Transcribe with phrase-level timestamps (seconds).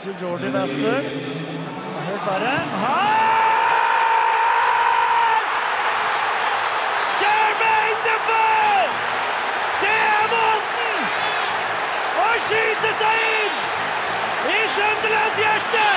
[0.00, 1.02] Kanskje Jordi Lester.
[2.06, 2.58] Helt verre.
[2.82, 3.00] Her!
[7.20, 8.84] Jermaine Defoe!
[9.82, 11.00] Det er måten
[12.22, 13.56] å skyte seg inn
[14.54, 15.88] i Sunderlands hjerte!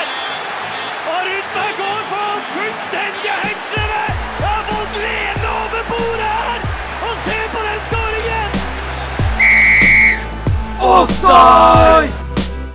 [1.13, 4.03] Og rundt meg går folk fullstendige hengslene!
[4.41, 6.59] Jeg har fått lene over bordet her!
[7.07, 8.51] Og se på den skåringen!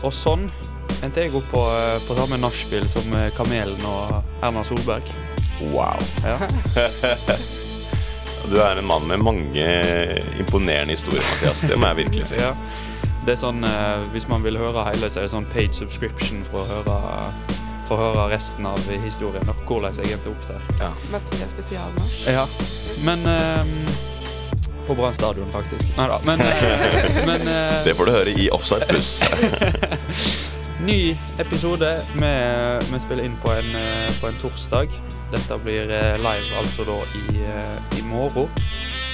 [0.00, 0.48] Og sånn
[1.02, 5.10] endte jeg opp på, eh, på samme nachspiel som eh, Kamelen og Erna Solberg.
[5.72, 5.98] Wow.
[6.24, 6.38] Ja.
[8.48, 9.64] Du er en mann med mange
[10.40, 11.60] imponerende historier, Mathias.
[11.68, 12.38] Det må jeg virkelig si.
[12.46, 12.54] Ja.
[13.26, 16.40] Det er sånn, eh, Hvis man vil høre hele, så er det sånn paid subscription
[16.48, 17.18] for å høre,
[17.90, 19.44] for å høre resten av historien.
[19.52, 20.94] Og hvordan jeg endte opp der.
[21.12, 22.22] Mathias spesialmarsj.
[22.38, 22.46] Ja,
[23.04, 23.74] men um
[24.88, 25.84] På Brann stadion, faktisk.
[25.98, 26.16] Nei da.
[26.24, 26.40] Men,
[27.28, 27.44] men
[27.84, 29.18] Det får du høre i Offside pluss.
[30.84, 32.02] Ny episode.
[32.14, 32.26] Vi,
[32.92, 34.88] vi spiller inn på en, eh, på en torsdag.
[35.32, 38.48] Dette blir eh, live altså da i, eh, i morgen.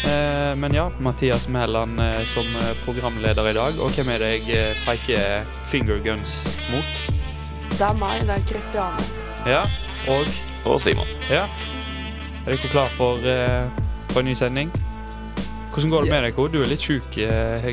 [0.05, 2.00] Eh, men ja, Mathias Mæland
[2.34, 2.44] som
[2.84, 3.80] programleder i dag.
[3.80, 6.34] Og hvem er det jeg peker finger guns
[6.72, 7.00] mot?
[7.74, 9.06] Det er meg, det er Kristiane.
[9.48, 9.64] Ja,
[10.08, 10.27] og
[10.64, 11.08] Og Simon.
[11.30, 11.46] ja.
[12.46, 13.17] Er dere klar for,
[14.12, 14.70] for en ny sending?
[15.72, 16.36] Hvordan går det med deg?
[16.52, 17.08] Du er litt sjuk,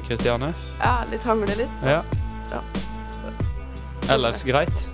[0.08, 0.54] Kristiane.
[0.80, 1.84] Ja, litt hangler litt.
[1.84, 2.02] Ja.
[2.52, 2.64] Ja.
[4.10, 4.88] Ellers greit?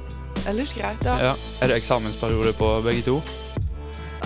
[0.47, 1.15] Ellers greit, ja.
[1.21, 1.35] Ja.
[1.61, 3.17] Er det eksamensperiode på begge to?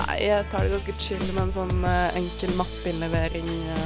[0.01, 3.85] Nei, jeg tar det ganske chill med en sånn eh, enkel mappeinnlevering eh,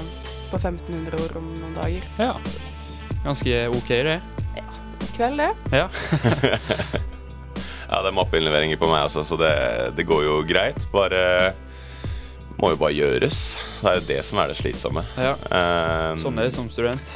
[0.51, 2.05] på 1500 ord om noen dager.
[2.21, 2.31] Ja.
[3.25, 4.19] Ganske OK, det.
[4.57, 4.65] Ja.
[5.17, 5.51] Kveld, det.
[5.81, 5.89] Ja.
[7.85, 9.51] Ja, det er mappeinnleveringer på meg også, så det,
[9.95, 10.87] det går jo greit.
[10.91, 11.53] Bare
[12.57, 13.43] Må jo bare gjøres.
[13.77, 15.03] Det er jo det som er det slitsomme.
[15.21, 15.35] ja.
[15.53, 17.13] Um, Sånn er det som student.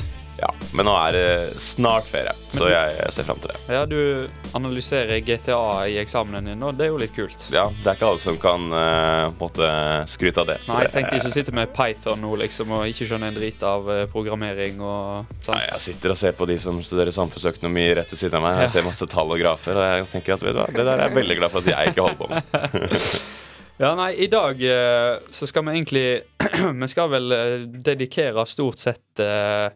[0.73, 3.61] Men nå er det snart ferie, så jeg, ser fram til det.
[3.73, 7.47] Ja, du analyserer GTA i eksamenen din, og det er jo litt kult.
[7.53, 9.69] Ja, Det er ikke alle som kan uh, måtte
[10.11, 10.59] skryte av det.
[10.69, 13.65] Nei, jeg tenkte de som sitter med Python nå, liksom, og ikke skjønner en drit
[13.65, 15.63] av eh, programmering og Nei.
[15.65, 18.63] Jeg sitter og ser på de som studerer samfunnsøkonomi rett ved siden av meg.
[18.67, 20.95] Jeg ser masse tall og grafer, og jeg tenker at vet du hva, det der
[20.95, 23.05] er jeg veldig glad for at jeg ikke holder på med.
[23.79, 26.07] Ja, nei, i dag eh, så skal vi egentlig
[26.81, 29.71] Vi skal vel eh, dedikere stort sett eh,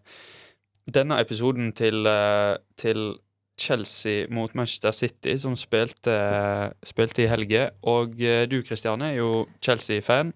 [0.90, 3.14] denne episoden til, eh, til
[3.60, 6.16] Chelsea mot Manchester City, som spilte,
[6.84, 7.70] spilte i helge.
[7.84, 10.34] Og eh, du, Kristiane, er jo Chelsea-fan.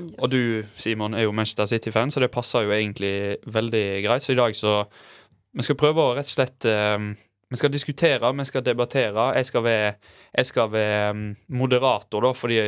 [0.00, 0.14] Yes.
[0.18, 4.22] Og du, Simon, er jo Manchester City-fan, så det passer jo egentlig veldig greit.
[4.22, 4.84] Så i dag så
[5.54, 6.98] Vi skal prøve å rett og slett eh,
[7.50, 9.34] Vi skal diskutere, vi skal debattere.
[9.36, 9.92] Jeg skal være,
[10.34, 12.58] jeg skal være mm, moderator, da, fordi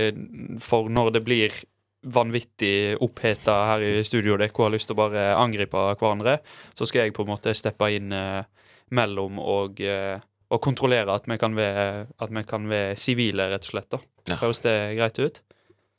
[0.60, 1.56] for når det blir
[2.06, 6.38] vanvittig oppheta her i studio, dere har lyst til å bare angripe hverandre,
[6.74, 8.46] så skal jeg på en måte steppe inn eh,
[8.94, 10.16] mellom og, eh,
[10.46, 13.90] og kontrollere at vi kan være sivile, rett og slett.
[13.90, 14.02] da.
[14.30, 14.40] Ja.
[14.44, 15.42] Høres det greit ut?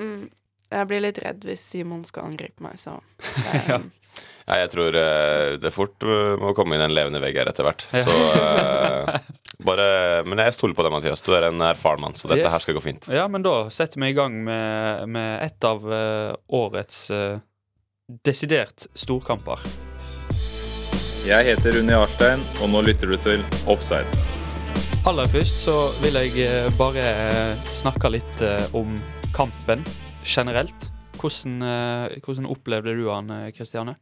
[0.02, 0.28] Mm.
[0.68, 3.00] Jeg blir litt redd hvis Simon skal angripe meg, så
[3.72, 3.82] Ja.
[4.48, 7.68] Nei, jeg tror eh, det fort eh, må komme inn en levende vegg her etter
[7.68, 7.84] hvert.
[7.92, 9.18] Så eh,
[9.64, 11.24] bare Men jeg stoler på deg, Mathias.
[11.26, 12.52] Du er en erfaren mann, så dette Yes.
[12.54, 13.08] her skal gå fint.
[13.10, 17.40] Ja, men da setter vi i gang med, med et av uh, årets uh,
[18.24, 19.64] desidert storkamper.
[21.28, 24.08] Jeg heter Rune Jarstein, og nå lytter du til Offside.
[25.08, 25.74] Aller først så
[26.04, 27.04] vil jeg eh, bare
[27.76, 28.42] snakke litt
[28.76, 28.94] om
[29.36, 29.84] kampen
[30.24, 30.88] generelt.
[31.20, 31.64] Hvordan,
[32.24, 33.96] hvordan opplevde du han, Kristiane?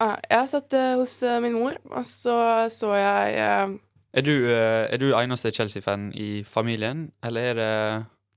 [0.00, 2.36] Jeg satt hos min mor, og så
[2.70, 3.78] så jeg
[4.14, 7.70] Er du, eh, er du eneste Chelsea-fan i familien, eller er det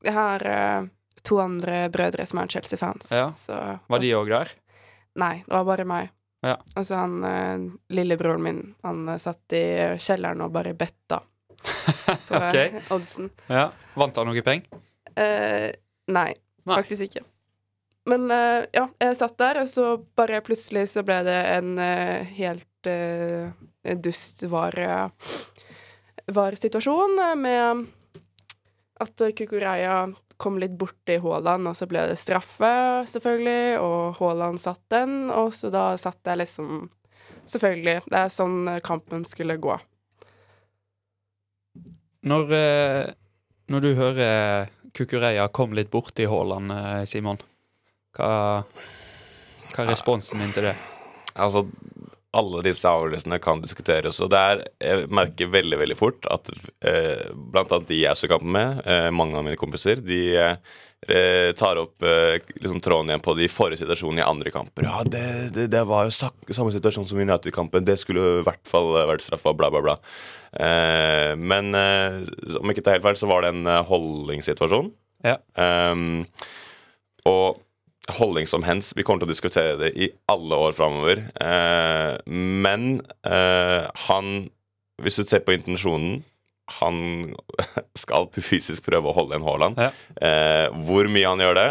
[0.07, 0.87] Jeg har uh,
[1.23, 3.11] to andre brødre som er Chelsea-fans.
[3.13, 3.27] Ja.
[3.31, 4.49] så- Var de òg der?
[5.17, 6.09] Nei, det var bare meg.
[6.45, 6.55] Ja.
[6.77, 9.63] Og så han uh, lillebroren min, han uh, satt i
[10.01, 11.21] kjelleren og bare betta
[12.27, 12.55] på OK.
[12.55, 13.29] eh, oddsen.
[13.49, 13.69] Ja.
[13.97, 14.69] Vant han noe penger?
[15.17, 15.69] Uh,
[16.13, 16.29] nei,
[16.65, 16.75] Nei.
[16.77, 17.25] faktisk ikke.
[18.07, 18.29] Men
[18.71, 21.73] ja, jeg satt der, og så bare plutselig så ble det en
[22.37, 23.49] helt uh,
[23.99, 24.45] dust
[26.27, 27.85] var, situasjonen situasjon eh, med
[28.99, 29.97] at Kukureya
[30.37, 32.71] kom litt borti Haaland, og så ble det straffe,
[33.09, 36.87] selvfølgelig, og Haaland satt den, og så da satt jeg liksom
[37.47, 38.01] Selvfølgelig.
[38.11, 39.71] Det er sånn eh, kampen skulle gå.
[42.27, 43.13] Når, eh,
[43.71, 46.73] når du hører Kukureya kom litt borti Haaland,
[47.07, 47.39] Simon,
[48.17, 48.65] hva,
[49.71, 50.75] hva er responsen din til det?
[51.39, 51.63] Altså,
[52.37, 54.19] alle disse avgjørelsene kan diskuteres.
[54.23, 56.51] Og det er, jeg merker veldig veldig fort at
[56.85, 61.81] eh, annet de jeg så kampen med, eh, mange av mine kompiser, de eh, tar
[61.81, 64.85] opp eh, liksom tråden igjen på de forrige situasjonene i andre kamper.
[64.87, 65.25] Ja, det,
[65.55, 67.87] det, det var jo samme situasjon som i United-kampen.
[67.87, 69.97] Det skulle i hvert fall vært straffa, bla, bla, bla.
[70.53, 72.21] Eh, men eh,
[72.61, 73.91] om ikke tar helt feil, så var det en holdingssituasjon.
[73.91, 74.95] holdningssituasjon.
[75.25, 75.37] Ja.
[75.57, 76.25] Ehm,
[77.27, 77.63] og
[78.15, 78.93] holdning som hens.
[78.95, 81.25] Vi kommer til å diskutere det i alle år framover.
[81.43, 84.49] Eh, men eh, han
[85.03, 86.23] Hvis du ser på intensjonen
[86.79, 87.35] Han
[88.03, 89.77] skal fysisk prøve å holde en Haaland.
[89.77, 89.91] Ja.
[90.19, 91.67] Eh, hvor mye han gjør det,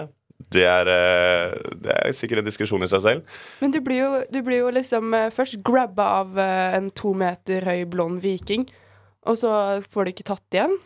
[0.52, 3.36] det er, eh, det er sikkert en diskusjon i seg selv.
[3.60, 7.12] Men du blir jo, du blir jo liksom eh, først grabba av eh, en to
[7.16, 8.66] meter høy, blond viking,
[9.26, 9.50] og så
[9.90, 10.76] får du ikke tatt igjen.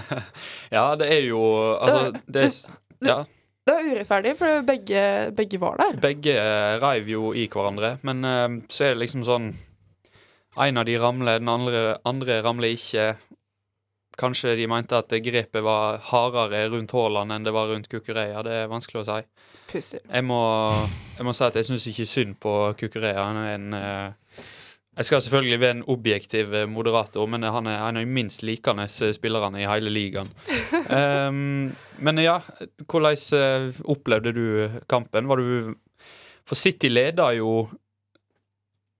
[0.76, 1.40] Ja, det er jo
[1.80, 2.56] Altså, det er
[3.08, 3.20] Ja.
[3.66, 5.02] Det var urettferdig, for begge,
[5.36, 5.98] begge var der.
[6.02, 9.50] Begge uh, reiv jo i hverandre, men uh, så er det liksom sånn
[10.58, 13.12] En av de ramler, den andre, andre ramler ikke.
[14.18, 18.42] Kanskje de mente at grepet var hardere rundt Haaland enn det var rundt Kukureya.
[18.42, 19.20] Det er vanskelig å si.
[19.70, 20.00] Pussig.
[20.02, 20.40] Jeg må,
[21.16, 23.22] jeg må si at jeg syns ikke synd på Kukureya.
[23.22, 24.29] Han er en eh,
[25.00, 28.42] Jeg skal selvfølgelig være en objektiv eh, moderator, men han er en av de minst
[28.44, 30.28] likende eh, spillerne i hele ligaen.
[30.92, 31.70] Um,
[32.04, 32.34] men ja,
[32.84, 34.44] hvordan eh, opplevde du
[34.90, 35.28] kampen?
[35.28, 35.72] Var du
[36.44, 37.68] For City leda jo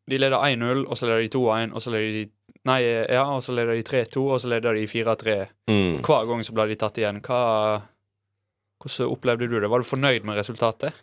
[0.08, 2.24] De leda 1-0, og så leda de 2-1, og så leda de
[2.68, 5.36] Nei, ja, og så leda de 3-2, og så leda de 4-3.
[5.70, 6.00] Mm.
[6.04, 7.20] Hver gang så ble de tatt igjen.
[7.24, 7.38] Hva,
[8.82, 9.70] hvordan opplevde du det?
[9.70, 10.96] Var du fornøyd med resultatet?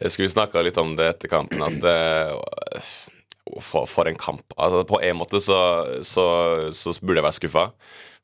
[0.00, 2.86] Jeg skulle snakka litt om det etter kampen, at eh,
[3.60, 4.44] for, for en kamp.
[4.56, 5.58] Altså, på en måte så,
[6.06, 6.26] så,
[6.72, 7.66] så burde jeg være skuffa,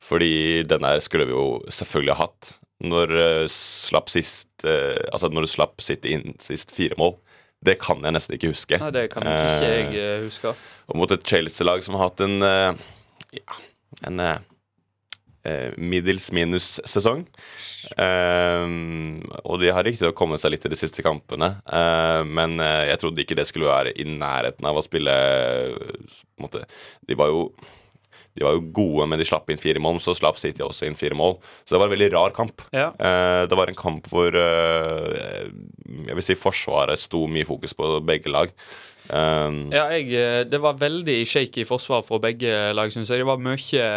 [0.03, 2.53] fordi den der skulle vi jo selvfølgelig ha hatt.
[2.79, 7.17] Når, eh, slapp sist, uh, altså når du slapp sitt inn sist fire mål,
[7.59, 8.79] det kan jeg nesten ikke huske.
[8.79, 10.53] Nei, det kan ikke jeg eh, huske.
[10.87, 13.57] Og mot et Chelsea-lag som har hatt en ja,
[14.07, 14.23] en
[15.47, 17.25] eh, middels minus-sesong.
[17.95, 22.89] Um, og de har riktignok kommet seg litt i de siste kampene, uh, men eh,
[22.91, 25.13] jeg trodde ikke det skulle være i nærheten av å spille
[26.41, 26.65] måte,
[27.07, 27.51] De var jo
[28.37, 29.97] de var jo gode, men de slapp inn fire mål.
[29.99, 31.33] Så slapp City også inn fire mål.
[31.65, 32.61] Så det var en veldig rar kamp.
[32.71, 32.91] Ja.
[32.95, 35.49] Uh, det var en kamp hvor uh,
[36.05, 38.53] jeg vil si Forsvaret sto mye fokus på begge lag.
[39.09, 40.13] Eh, Ja, jeg,
[40.51, 43.23] det var veldig shaky forsvar fra begge lag, syns jeg.
[43.23, 43.87] Det var mye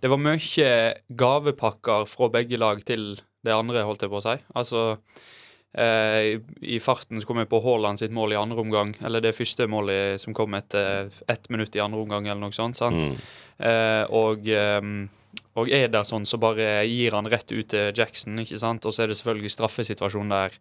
[0.00, 0.70] Det var mye
[1.12, 3.12] gavepakker fra begge lag til
[3.44, 4.34] det andre, holdt jeg på å si.
[4.56, 4.82] Altså
[5.76, 8.94] eh, i, farten så kom jeg på Haaland sitt mål i andre omgang.
[9.04, 12.80] Eller det første målet som kom etter ett minutt i andre omgang, eller noe sånt.
[12.80, 13.04] sant?
[13.04, 13.16] mm.
[13.60, 14.92] Eh, og eh,
[15.60, 15.68] og
[16.06, 18.86] sånn, så bare gir han rett ut til Jackson, ikke sant?
[18.86, 20.54] Og så er det selvfølgelig straffesituasjonen der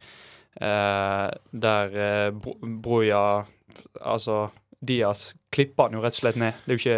[0.59, 3.45] eh, Der eh, Bro- Broja
[4.01, 4.50] Altså
[4.81, 6.57] Diaz klipper han jo rett og slett ned.
[6.66, 6.98] Det er jo ikke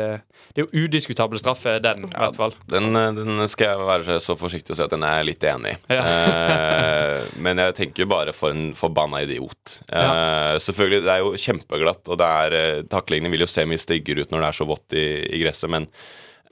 [0.52, 2.56] Det er jo udiskutabel straffe, den, i hvert fall.
[2.68, 5.46] Den, eh, den skal jeg være så forsiktig å si at den er jeg litt
[5.48, 5.78] enig i.
[5.96, 6.02] Ja.
[6.04, 9.78] eh, men jeg tenker bare for en forbanna idiot.
[9.88, 13.80] Eh, selvfølgelig, Det er jo kjempeglatt, og det er, eh, taklingene vil jo se mye
[13.80, 15.88] styggere ut når det er så vått i, i gresset, men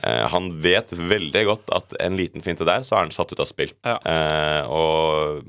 [0.02, 3.44] eh, han vet veldig godt at en liten finte der, så er han satt ut
[3.44, 3.76] av spill.
[3.84, 3.98] Ja.
[4.08, 5.44] Eh, og,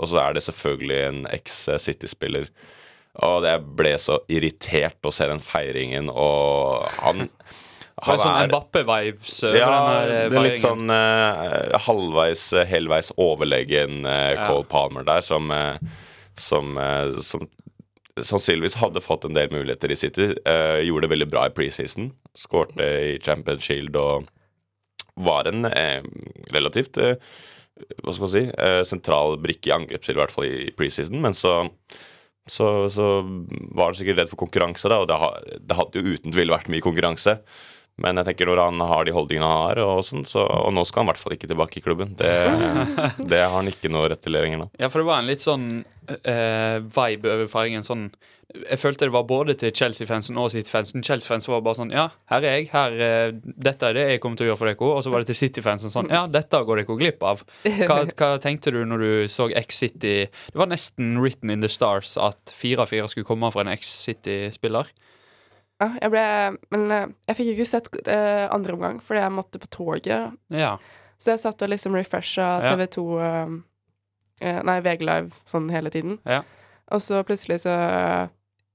[0.00, 2.48] og så er det selvfølgelig en eks-City-spiller.
[3.26, 7.26] Og jeg ble så irritert å se den feiringen, og han
[8.00, 9.34] Det er sånn Mbappe-vibes.
[9.52, 14.46] ja, den her, eh, det er litt sånn uh, halvveis, eh, helveis overlegen uh, Ja.
[14.46, 15.76] Cole Palmer der, som, uh,
[16.40, 17.44] som, eh, som
[18.16, 20.30] sannsynligvis hadde fått en del muligheter i City.
[20.48, 22.08] eh, gjorde det veldig bra i preseason.
[22.36, 24.30] Skårte i Champions Shield og
[25.20, 26.00] var en eh,
[26.56, 27.16] relativt eh,
[28.00, 31.20] hva skal man si, eh, sentral brikke i angrepsspill, i hvert fall i preseason.
[31.20, 31.66] Men så,
[32.48, 33.10] så, så
[33.74, 36.54] var han sikkert redd for konkurranse, da, og det, har, det hadde jo uten tvil
[36.54, 37.36] vært mye konkurranse.
[38.00, 40.86] Men jeg tenker når han har de holdningene han har, og, sånn, så, og nå
[40.88, 42.14] skal han i hvert fall ikke tilbake i klubben.
[42.16, 42.32] Det,
[43.32, 44.70] det har han ikke noe rett til lenger nå.
[44.80, 45.66] Ja, for det var en litt sånn
[46.24, 47.84] eh, vibe over feiringen.
[47.86, 48.10] Sånn
[48.50, 51.04] Jeg følte det var både til Chelsea-fansen og City-fansen.
[51.06, 52.70] Chelsea-fansen var bare sånn Ja, her er jeg.
[52.72, 53.32] Her, eh,
[53.68, 54.88] dette er det jeg kommer til å gjøre for dere.
[54.96, 57.44] Og så var det til City-fansen sånn Ja, dette går dere glipp av.
[57.62, 62.16] Hva, hva tenkte du når du så X-City Det var nesten written in the stars
[62.18, 64.90] at 4-4 skulle komme fra en X-City-spiller.
[65.80, 66.24] Ja, jeg ble
[66.74, 70.34] Men eh, jeg fikk ikke sett eh, andre omgang, fordi jeg måtte på toget.
[70.52, 70.74] Ja.
[71.20, 72.74] Så jeg satt og liksom refresha Ja.
[72.74, 73.58] TV2 eh, eh,
[74.40, 76.16] Nei, VG Live sånn hele tiden.
[76.24, 76.40] Ja.
[76.90, 78.28] Og så plutselig så eh,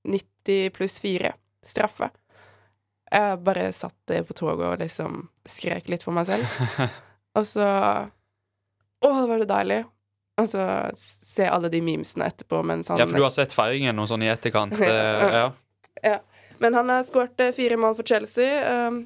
[0.05, 1.33] 90 pluss 4.
[1.65, 2.09] Straffe.
[3.11, 6.91] Jeg bare satt eh, på toget og liksom skrek litt for meg selv.
[7.35, 9.81] Og så Å, det var så deilig.
[10.39, 10.63] Og så
[10.95, 14.23] se alle de memesene etterpå mens han ja, for du har sett feiringen og sånn
[14.25, 14.75] i etterkant.
[14.83, 15.49] ja.
[16.03, 16.17] ja.
[16.63, 19.03] Men han har skåret eh, fire mål for Chelsea um,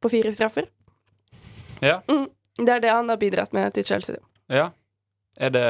[0.00, 0.68] på fire straffer.
[1.80, 2.00] Ja.
[2.08, 2.28] Mm.
[2.60, 4.20] Det er det han har bidratt med til Chelsea.
[4.52, 4.70] Ja.
[5.36, 5.66] Er det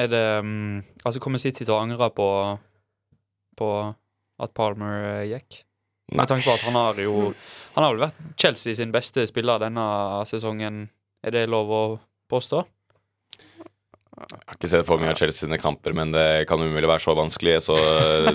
[0.00, 2.28] Er det mm, Altså, kommer City til å angre på
[3.58, 3.70] På
[4.42, 5.60] at Palmer eh, gikk?
[6.10, 6.20] Nei.
[6.20, 7.32] Med tanke på at han har jo
[7.76, 9.84] Han har vel vært Chelsea sin beste spiller denne
[10.28, 10.88] sesongen.
[11.24, 11.82] Er det lov å
[12.30, 12.64] påstå?
[14.14, 17.02] Jeg har ikke sett for mye av Chelsea sine kamper, men det kan umulig være
[17.02, 17.56] så vanskelig.
[17.58, 18.28] Et så eh,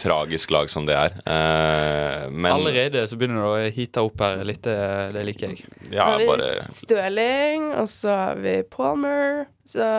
[0.00, 1.18] tragisk lag som det er.
[1.28, 4.62] Uh, men Allerede så begynner det å heate opp her litt.
[4.64, 4.78] Det,
[5.16, 5.66] det liker jeg.
[5.92, 9.44] ja, så har vi bare Stirling, og så har vi Palmer.
[9.68, 9.90] Så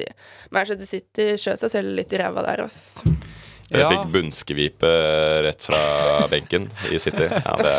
[0.00, 0.08] de,
[0.56, 3.02] Manchester City skjøt seg selv litt i ræva der, ass.
[3.72, 3.88] Jeg Ja.
[3.88, 4.88] fikk bunnskvipe
[5.46, 5.78] rett fra
[6.32, 7.28] benken i City.
[7.28, 7.76] Ja, det,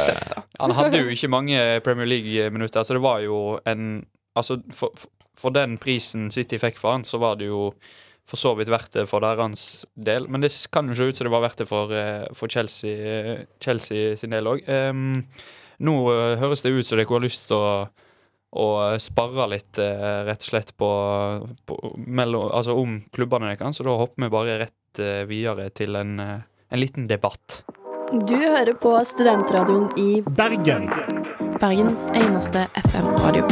[0.62, 5.12] Han hadde jo ikke mange Premier League-minutter, så det var jo en Altså, for, for-
[5.40, 7.72] for den prisen City fikk for han, så var det jo
[8.30, 10.30] for så vidt verdt det for deres del.
[10.32, 13.44] Men det kan jo se ut som det var verdt det for, eh, for Chelsea,
[13.60, 14.64] Chelsea sin del òg.
[15.84, 17.90] nå eh, høres det ut som dere har lyst til å,
[18.54, 18.68] å
[19.02, 20.90] sparre litt, eh, rett og slett, på,
[21.66, 25.96] på mellom, altså om klubbene deres, så da hopper vi bare rett eh, videre til
[26.00, 27.64] en, eh, en liten debatt.
[28.14, 30.92] Du hører på studentradioen i Bergen.
[31.60, 33.48] Bergens eneste FM-radio.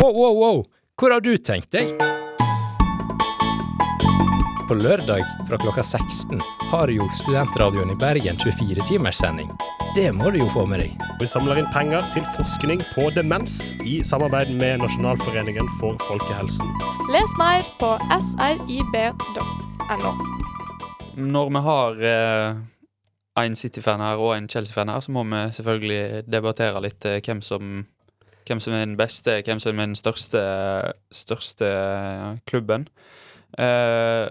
[0.00, 0.64] Wow, wow, wow!
[1.00, 1.94] Hvor har du tenkt deg?
[4.68, 9.50] På lørdag fra klokka 16 har jo Studentradioen i Bergen 24-timerssending.
[9.94, 10.94] Det må du jo få med deg.
[11.20, 16.66] Vi samler inn penger til forskning på demens i samarbeid med Nasjonalforeningen for folkehelsen.
[17.14, 17.90] Les mer på
[18.30, 20.12] srib.no.
[21.14, 22.56] Når vi har eh,
[23.44, 27.42] en City-fan her og en Chelsea-fan her, så må vi selvfølgelig debattere litt eh, hvem
[27.44, 27.84] som
[28.46, 30.42] hvem som er den beste, hvem som er den største,
[31.12, 31.70] største
[32.48, 32.88] klubben.
[33.58, 34.28] Eh,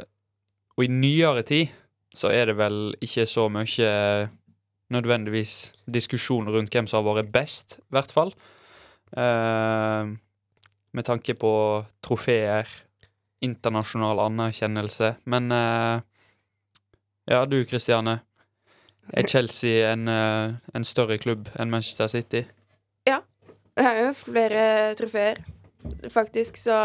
[0.77, 1.73] og i nyere tid
[2.15, 3.91] så er det vel ikke så mye
[4.93, 8.33] nødvendigvis diskusjon rundt hvem som har vært best, i hvert fall.
[9.17, 10.13] Eh,
[10.93, 11.53] med tanke på
[12.05, 12.69] trofeer,
[13.43, 15.15] internasjonal anerkjennelse.
[15.25, 16.01] Men eh,
[17.31, 18.19] ja, du Kristiane.
[19.11, 22.45] Er Chelsea en, eh, en større klubb enn Manchester City?
[23.73, 24.63] Det er jo flere
[24.97, 25.41] trofeer.
[26.13, 26.79] Faktisk så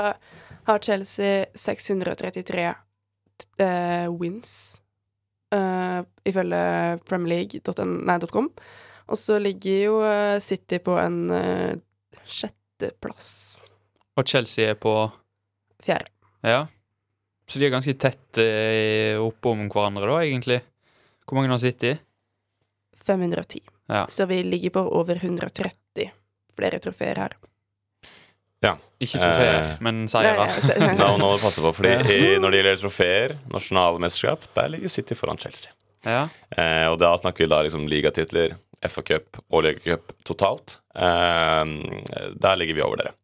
[0.69, 2.69] har Chelsea 633
[3.63, 4.81] uh, wins,
[5.55, 6.63] uh, ifølge
[7.09, 8.51] premierleague.com.
[9.09, 11.73] Og så ligger jo eh, City på en uh,
[12.29, 13.31] sjetteplass.
[14.21, 14.93] Og Chelsea er på
[15.81, 16.13] Fjerde.
[16.45, 16.67] Ja.
[17.49, 20.61] Så de er ganske tett uh, oppom hverandre, da, egentlig.
[21.25, 21.95] Hvor mange har City?
[23.01, 23.65] 510.
[23.89, 24.05] Ja.
[24.13, 25.73] Så vi ligger på over 130
[26.59, 27.39] flere trofeer her.
[28.99, 30.33] Ikke trofeer, Eh, men seire.
[30.99, 34.73] Nå, nå må du passe på, fordi i, når det gjelder trofeer, nasjonale mesterskap, der
[34.73, 35.71] ligger City foran Chelsea.
[36.03, 36.25] Ja.
[36.51, 40.81] Eh, og da snakker vi da liksom ligatitler, FA-cup og ligacup totalt.
[40.99, 41.63] Eh,
[42.43, 43.15] der ligger vi over dere.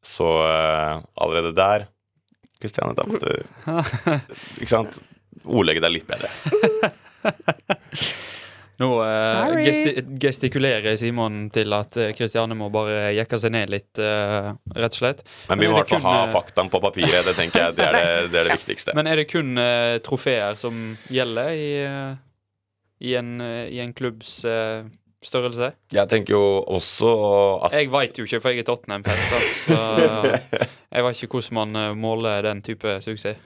[0.00, 1.84] Så eh, allerede der
[2.60, 3.44] Kristiane, da måtte du
[4.60, 4.96] Ikke sant?
[5.44, 6.32] Ordlegge deg litt bedre.
[8.80, 13.98] Nå eh, gesti gestikulerer Simon til at eh, Kristiane må bare jekke seg ned litt,
[14.00, 15.20] eh, rett og slett.
[15.50, 17.26] Men vi må i er hvert fall ha eh, faktaen på papiret.
[17.28, 18.94] Det tenker jeg det er det, det, er det viktigste.
[18.96, 20.80] Men er det kun eh, trofeer som
[21.12, 22.16] gjelder i, eh,
[23.04, 24.88] i, en, eh, i en klubbs eh,
[25.28, 25.74] størrelse?
[25.92, 27.12] Jeg tenker jo også
[27.68, 29.24] at Jeg veit jo ikke, for jeg er Tottenham-fan.
[29.60, 29.80] Så
[30.56, 33.44] jeg vet ikke hvordan man eh, måler den type suksess.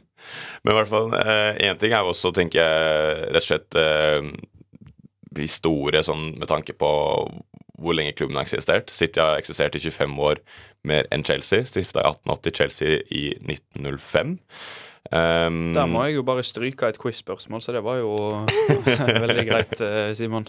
[0.63, 4.31] Men i hvert fall én ting er jo også, tenker jeg, rett og slett eh,
[5.43, 6.91] historie sånn med tanke på
[7.83, 8.91] hvor lenge klubben har eksistert.
[8.95, 10.39] City har eksistert i 25 år
[10.87, 11.65] mer enn Chelsea.
[11.67, 14.37] Stifta i 1880, Chelsea i 1905.
[15.13, 18.15] Um, Der må jeg jo bare stryke et quiz-spørsmål, så det var jo
[19.27, 20.47] veldig greit, eh, Simon.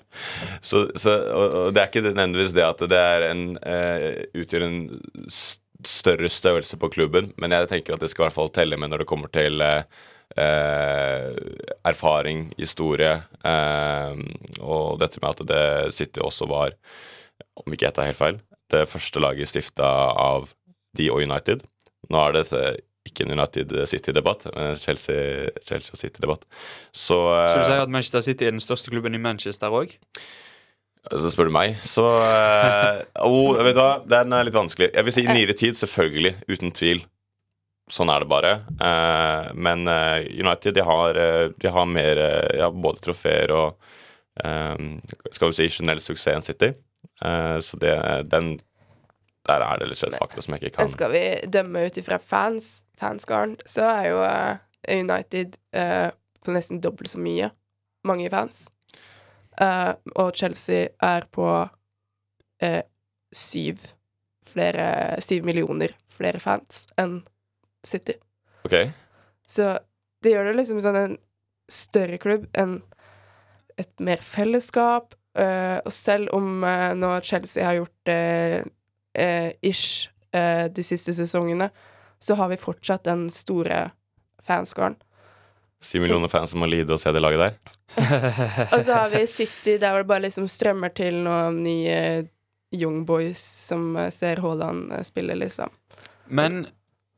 [0.63, 3.01] Så, så, og, og det er ikke nødvendigvis det at det
[3.32, 4.08] en, uh,
[4.39, 4.77] utgjør en
[5.27, 8.77] s- større størrelse på klubben, men jeg tenker at det skal i hvert fall telle
[8.80, 9.84] med når det kommer til eh,
[10.38, 11.29] eh,
[11.88, 13.13] erfaring, historie,
[13.46, 14.24] eh,
[14.62, 16.75] og dette med at det City også var,
[17.62, 18.41] om ikke jeg tar helt feil,
[18.74, 20.51] det første laget stifta av
[20.98, 21.65] de og United.
[22.10, 22.63] Nå er dette
[23.05, 26.48] ikke en United City-debatt, men Chelsea, Chelsea City-debatt.
[26.91, 29.94] Så, Så du si at Manchester City er den største klubben i Manchester òg?
[31.05, 34.89] Så spør du meg, så eh, oh, Vet du hva, den er litt vanskelig.
[34.89, 36.34] Jeg vil si i nyere tid, selvfølgelig.
[36.50, 37.03] Uten tvil.
[37.92, 38.51] Sånn er det bare.
[38.82, 42.22] Eh, men eh, United de har, eh, de har mer
[42.58, 43.94] ja, både trofeer og
[45.32, 46.74] Skal vi si generell suksess enn City.
[47.24, 47.94] Eh, så det,
[48.27, 48.58] den
[49.48, 52.18] Der er det litt slett fakta som jeg ikke kan Skal vi dømme ut ifra
[52.20, 54.24] fans, fanskaren, så er jo
[55.06, 57.51] United på nesten dobbelt så mye.
[58.06, 58.65] Mange fans.
[60.18, 61.48] Og Chelsea er på
[63.32, 63.86] syv
[64.50, 67.22] flere Syv millioner flere fans enn
[67.86, 68.18] City.
[68.65, 68.89] Okay.
[69.48, 69.77] Så
[70.24, 71.18] det gjør det liksom sånn en
[71.72, 72.80] større klubb, en,
[73.77, 75.13] et mer fellesskap.
[75.36, 78.63] Uh, og selv om uh, nå Chelsea har gjort det
[79.20, 81.70] uh, ish eh, de siste sesongene,
[82.20, 83.89] så har vi fortsatt den store
[84.44, 84.96] fanskaren.
[85.84, 87.58] Syv millioner fans som må lide og se det laget der.
[88.74, 92.00] Og så har vi City, der hvor det bare liksom strømmer til noen nye
[92.75, 95.72] young boys som ser Haaland spille, liksom.
[96.25, 96.65] Men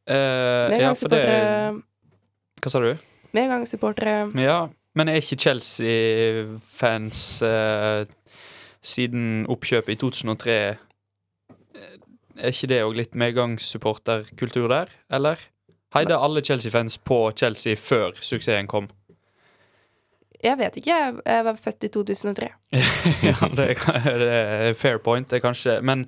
[0.07, 1.81] eh, Ja, for det Medgangssupportere
[2.63, 2.91] Hva sa du?
[3.37, 4.59] Medgangssupportere Ja,
[4.97, 8.05] men er ikke Chelsea-fans eh,
[8.81, 10.77] siden oppkjøpet i 2003 eh,
[12.37, 15.41] Er ikke det òg litt medgangssupporterkultur der, eller?
[15.95, 18.89] Heide alle Chelsea-fans på Chelsea før suksessen kom?
[20.43, 22.49] Jeg vet ikke, jeg, var født i 2003.
[23.27, 26.05] ja, det er, fair point, det er kanskje Men,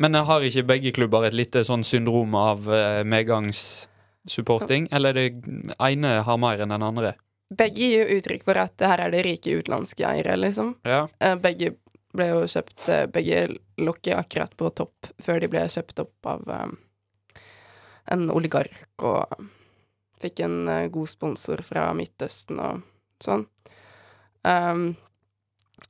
[0.00, 4.88] men har ikke begge klubber et lite sånn syndrom av eh, medgangssupporting?
[4.94, 7.12] Eller er det ene har mer enn den andre?
[7.58, 10.74] Begge gir jo uttrykk for at her er det rike utenlandske eiere, liksom.
[10.88, 11.04] Ja.
[11.20, 11.74] Eh, Begge
[12.16, 13.46] ble jo kjøpt eh, Begge
[13.80, 16.48] lokker akkurat på topp før de ble kjøpt opp av
[18.08, 19.42] en oligark og
[20.18, 22.80] fikk en god sponsor fra Midtøsten og
[23.24, 23.46] sånn.
[24.46, 24.92] Um,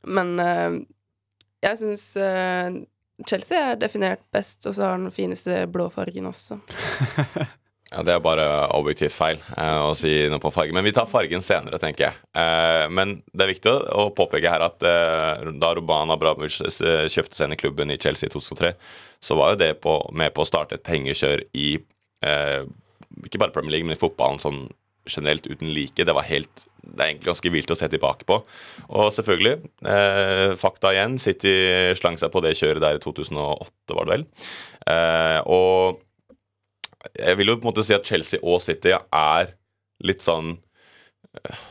[0.09, 0.79] men uh,
[1.65, 2.73] jeg syns uh,
[3.29, 6.61] Chelsea er definert best, og så har den fineste blå fargen også.
[7.89, 8.45] Ja, Det er bare
[8.77, 10.75] objektivt feil eh, å si noe på farge.
[10.77, 12.19] Men vi tar fargen senere, tenker jeg.
[12.37, 17.39] Eh, men det er viktig å, påpeke her at eh, da Roban Abramovic eh, kjøpte
[17.39, 18.75] seg inn i klubben i Chelsea i 2003,
[19.25, 21.71] så var jo det på, med på å starte et pengekjør i
[22.19, 24.65] ikke bare Premier League, men i fotballen sånn
[25.11, 26.05] generelt uten like.
[26.05, 28.39] Det var helt det er egentlig ganske vilt å se tilbake på.
[28.97, 31.19] Og selvfølgelig, eh, fakta igjen.
[31.21, 31.53] City
[31.99, 34.25] slang seg på det kjøret der i 2008, var det vel.
[34.89, 36.01] Eh, og
[37.19, 39.53] jeg vil jo på en måte si at Chelsea og City er
[40.05, 40.57] litt sånn
[41.37, 41.63] eh,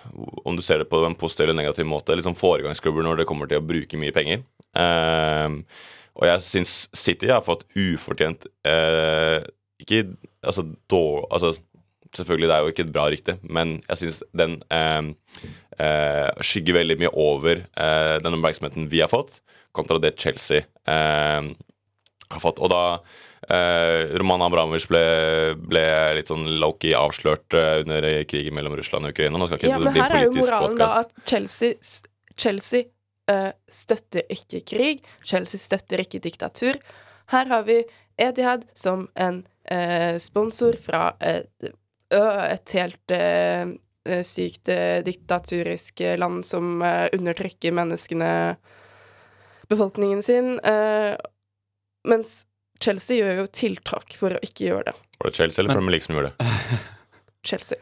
[0.46, 3.27] Om du ser det på en positiv eller negativ måte, litt sånn foregangsklubber når det
[3.29, 4.44] kommer til å bruke mye penger.
[4.77, 5.50] Eh,
[6.17, 9.43] og jeg syns City har fått ufortjent eh,
[9.84, 10.04] Ikke
[10.41, 11.54] altså, dår, altså
[12.15, 15.10] Selvfølgelig, det er jo ikke et bra rykte, men jeg syns den eh,
[15.84, 19.41] eh, skygger veldig mye over eh, den oppmerksomheten vi har fått,
[19.76, 20.63] kontra det Chelsea
[22.28, 22.60] har fått.
[22.63, 22.82] Og da
[23.54, 25.04] eh, Roman Abramovic ble,
[25.60, 25.86] ble
[26.17, 29.39] litt sånn low-key avslørt eh, under krigen mellom Russland og Ukraina.
[29.39, 31.78] Nå skal ikke Ja, det bli her er jo moralen moralen da at Chelsea,
[32.39, 32.89] Chelsea
[33.32, 35.04] eh, støtter ikke krig.
[35.28, 36.80] Chelsea støtter ikke diktatur.
[37.34, 37.82] Her har vi
[38.17, 41.52] Etihad som en eh, sponsor fra et,
[42.15, 43.67] et helt eh,
[44.08, 48.30] eh, sykt eh, diktaturisk land som undertrykker menneskene
[49.67, 50.60] Befolkningen sin.
[50.63, 51.17] eh,
[52.08, 52.46] mens
[52.80, 54.93] Chelsea gjør jo tiltak for å ikke gjøre det.
[55.20, 56.80] Var det Chelsea eller Premier League som gjorde det?
[57.50, 57.78] Chelsea.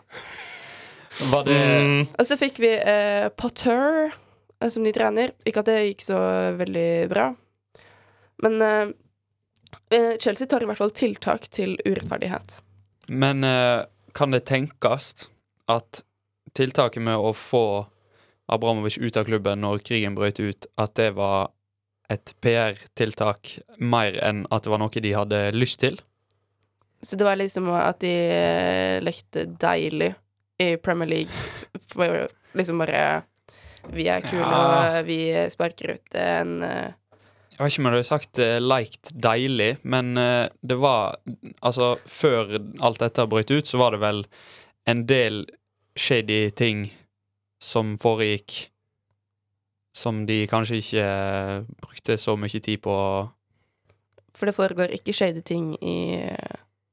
[1.32, 5.32] Var det Mm, Og så fikk vi eh, Potter eh, som ny trener.
[5.46, 6.18] Ikke at det gikk så
[6.58, 7.28] veldig bra.
[8.44, 8.88] Men eh,
[9.94, 12.58] eh, Chelsea tar i hvert fall tiltak til urettferdighet.
[13.14, 13.84] Men eh,
[14.16, 15.28] kan det tenkes
[15.72, 16.04] at
[16.56, 17.64] tiltaket med å få
[18.48, 21.50] Abramovic ut av klubben når krigen brøt ut, at det var
[22.14, 25.98] et PR-tiltak mer enn at det var noe de hadde lyst til?
[27.02, 30.12] Så det var liksom at de eh, lekte deilig
[30.62, 31.46] i Premier League.
[31.92, 33.24] For liksom bare
[33.94, 34.62] Vi er kule, Ja.
[35.00, 35.20] og vi
[35.54, 36.94] sparker ut en eh,
[37.56, 41.16] Jeg vet ikke om jeg hadde sagt uh, liked deilig, men uh, det var
[41.64, 44.26] Altså, før alt dette brøt ut, så var det vel
[44.88, 45.46] en del
[45.98, 46.90] shady ting
[47.64, 48.68] som foregikk
[49.96, 52.96] som de kanskje ikke eh, brukte så mye tid på.
[54.36, 56.20] For det foregår ikke shady ting i,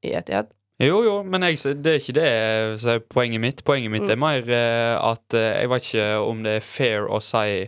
[0.07, 0.53] i Etihad.
[0.79, 2.29] Jo, jo, men jeg, det er ikke det
[2.79, 3.63] som er poenget mitt.
[3.67, 4.23] Poenget mitt er Mm.
[4.23, 7.67] mer eh, at jeg vet ikke om det er fair å si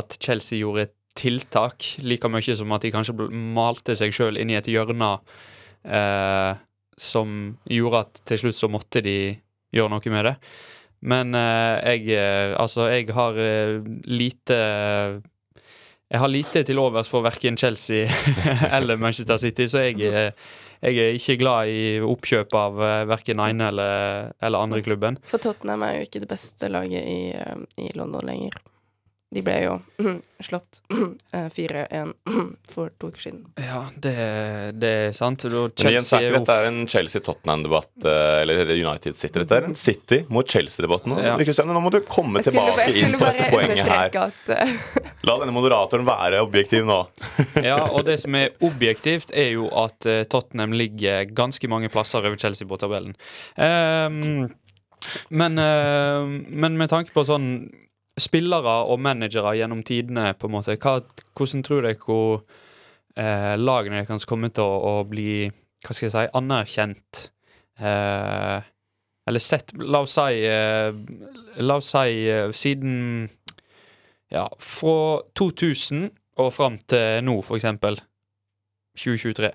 [0.00, 4.52] at Chelsea gjorde et tiltak, like mye som at de kanskje malte seg sjøl inn
[4.52, 5.12] i et hjørne
[5.84, 6.52] eh,
[7.00, 9.16] som gjorde at til slutt så måtte de
[9.74, 10.36] gjøre noe med det.
[11.00, 14.56] Men eh, jeg eh, Altså, jeg har eh, lite
[16.10, 18.10] Jeg har lite til overs for verken Chelsea
[18.76, 20.32] eller Manchester City, så jeg, eh,
[20.82, 25.20] jeg er ikke glad i oppkjøp av verken ene eller, eller andre klubben.
[25.28, 27.30] For Tottenham er jo ikke det beste laget i,
[27.84, 28.56] i London lenger.
[29.30, 29.74] De ble jo
[30.46, 30.80] slått
[31.36, 32.12] eh, 4-1
[32.72, 33.44] for to uker siden.
[33.54, 34.14] Ja, det,
[34.82, 35.44] det er sant.
[35.46, 39.38] Da Men igjen, så er ikke dette er en Chelsea-Tottenham-debatt eh, eller United City.
[39.38, 41.14] Dette er en City mot Chelsea-debatten.
[41.22, 41.36] Ja.
[41.38, 44.10] Kristian, Nå må du komme tilbake inn på dette poenget her.
[44.24, 44.74] at eh,
[45.28, 47.02] La denne moderatoren være objektiv nå.
[47.70, 52.24] Ja, og det som er objektivt, er jo at eh, Tottenham ligger ganske mange plasser
[52.24, 53.14] over Chelsea på tabellen.
[53.54, 54.50] Um,
[55.30, 57.52] men, eh, men med tanke på sånn
[58.18, 60.98] spillere og managere gjennom tidene, på en måte, hva,
[61.36, 62.42] hvordan tror dere hvor
[63.16, 67.22] eh, lagene deres kommer til å, å bli hva skal jeg si, anerkjent?
[67.80, 68.68] Eh,
[69.30, 70.90] eller sett La oss si eh,
[71.64, 73.28] La oss si eh, siden
[74.30, 77.98] Ja, fra 2000 og fram til nå, for eksempel.
[78.96, 79.50] 2023.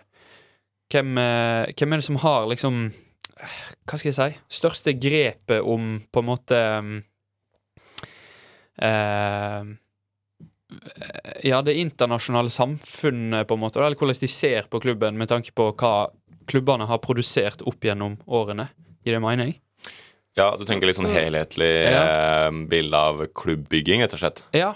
[0.91, 4.41] Hvem, eh, hvem er det som har liksom eh, Hva skal jeg si?
[4.59, 6.59] Største grepet om på en måte
[11.43, 13.79] Ja, det internasjonale samfunnet, på en måte.
[13.79, 15.93] Eller hvordan de ser på klubben med tanke på hva
[16.49, 18.67] klubbene har produsert opp gjennom årene.
[19.05, 19.53] Gir det mening?
[20.35, 24.43] Ja, Du tenker litt sånn helhetlig eh, bilde av klubbbygging, rett og slett?
[24.55, 24.73] Ja.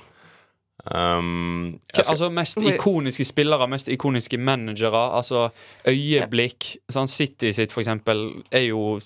[0.85, 5.01] Um, skal, Altså Mest ikoniske spillere, mest ikoniske managere.
[5.19, 5.49] Altså
[5.89, 6.71] øyeblikk.
[6.91, 8.99] Sånn City sitt, for eksempel, er jo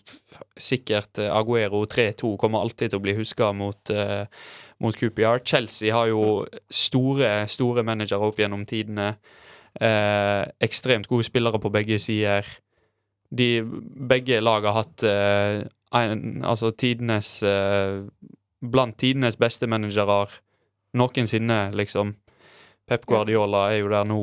[0.59, 4.29] sikkert eh, Aguero 3-2 kommer alltid til å bli huska mot, eh,
[4.81, 5.41] mot QPR.
[5.45, 9.13] Chelsea har jo store, store managere opp gjennom tidene.
[9.73, 12.47] Eh, ekstremt gode spillere på begge sider.
[13.33, 13.63] De,
[14.13, 15.63] begge lag har hatt eh,
[15.97, 18.03] en, altså tidenes eh,
[18.63, 20.21] Blant tidenes beste managere
[20.95, 22.13] noensinne, liksom.
[22.87, 24.19] Pep Guardiola er jo der nå.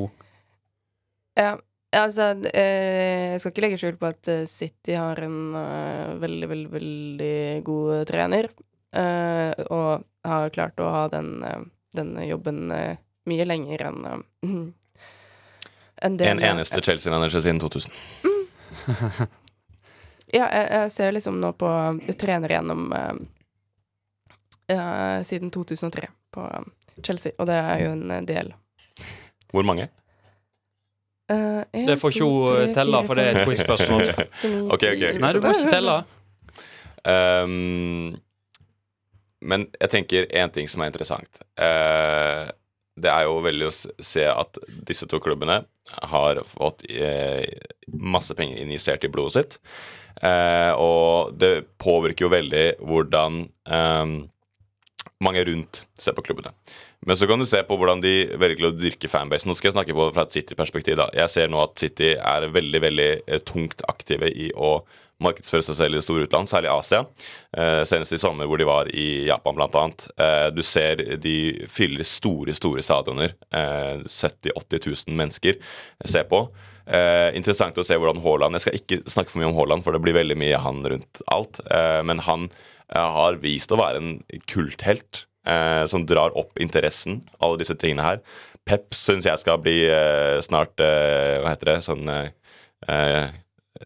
[1.37, 1.51] Ja,
[1.97, 6.49] altså eh, Jeg skal ikke legge skjul på at eh, City har en eh, veldig,
[6.55, 7.35] veldig, veldig
[7.67, 8.49] god trener.
[8.97, 11.45] eh, og har klart å ha den,
[11.97, 12.97] den jobben eh,
[13.31, 14.01] mye lenger enn
[16.03, 17.93] en, en eneste Chelsea-manager siden 2000.
[20.31, 21.69] Ja, jeg, jeg ser liksom nå på
[22.07, 23.15] Jeg trener gjennom uh,
[24.71, 26.69] eh, siden 2003 på eh,
[27.03, 28.53] Chelsea, og det er jo en eh, del.
[29.51, 29.89] Hvor mange?
[31.31, 34.07] Uh, en, Det får ikke telle, for det er et quiz-spørsmål.
[34.07, 35.03] okay, ni, Ok, ok.
[35.03, 35.97] ti, Nei, du må ikke telle.
[37.01, 38.15] Um,
[39.41, 41.41] men jeg tenker én ting som er interessant.
[41.61, 42.49] Eh,
[43.01, 45.63] det er jo veldig å se at disse to klubbene
[46.13, 47.47] har fått eh,
[47.89, 49.57] masse penger injisert i blodet sitt.
[50.21, 54.15] Eh, og det påvirker jo veldig hvordan ehm,
[55.25, 56.53] mange rundt ser på klubbene.
[57.07, 59.49] Men så kan du se på hvordan de velger å dyrke fanbase.
[59.49, 60.99] Nå skal jeg snakke på fra et City-perspektiv.
[61.01, 61.09] da.
[61.17, 64.83] Jeg ser nå at City er veldig veldig eh, tungt aktive i å
[65.21, 67.05] markedsføre seg selv i det store utland, særlig Asia.
[67.57, 70.09] Eh, senest i sommer hvor de var i Japan, annet.
[70.17, 71.37] Eh, du ser de
[71.69, 73.37] fyller store, store stadioner.
[73.53, 75.61] Eh, 70 000-80 000 mennesker
[76.05, 76.47] ser på.
[76.91, 79.95] Eh, interessant å se hvordan Haaland Jeg skal ikke snakke for mye om Haaland, for
[79.95, 81.63] det blir veldig mye han rundt alt.
[81.71, 84.15] Eh, men han eh, har vist å være en
[84.51, 87.21] kulthelt eh, som drar opp interessen.
[87.41, 88.23] Alle disse tingene her.
[88.69, 91.79] Pep syns jeg skal bli eh, snart eh, Hva heter det?
[91.87, 92.29] Sånn eh,
[92.89, 93.31] eh,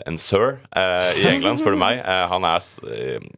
[0.08, 2.00] en sir eh, i England, spør du meg.
[2.00, 3.28] Eh, han er eh,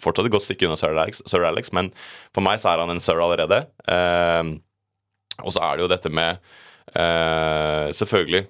[0.00, 1.92] fortsatt et godt stykke unna sir Alex, sir Alex, men
[2.34, 3.62] for meg så er han en sir allerede.
[5.40, 6.42] Og så er det jo dette med
[7.94, 8.48] Selvfølgelig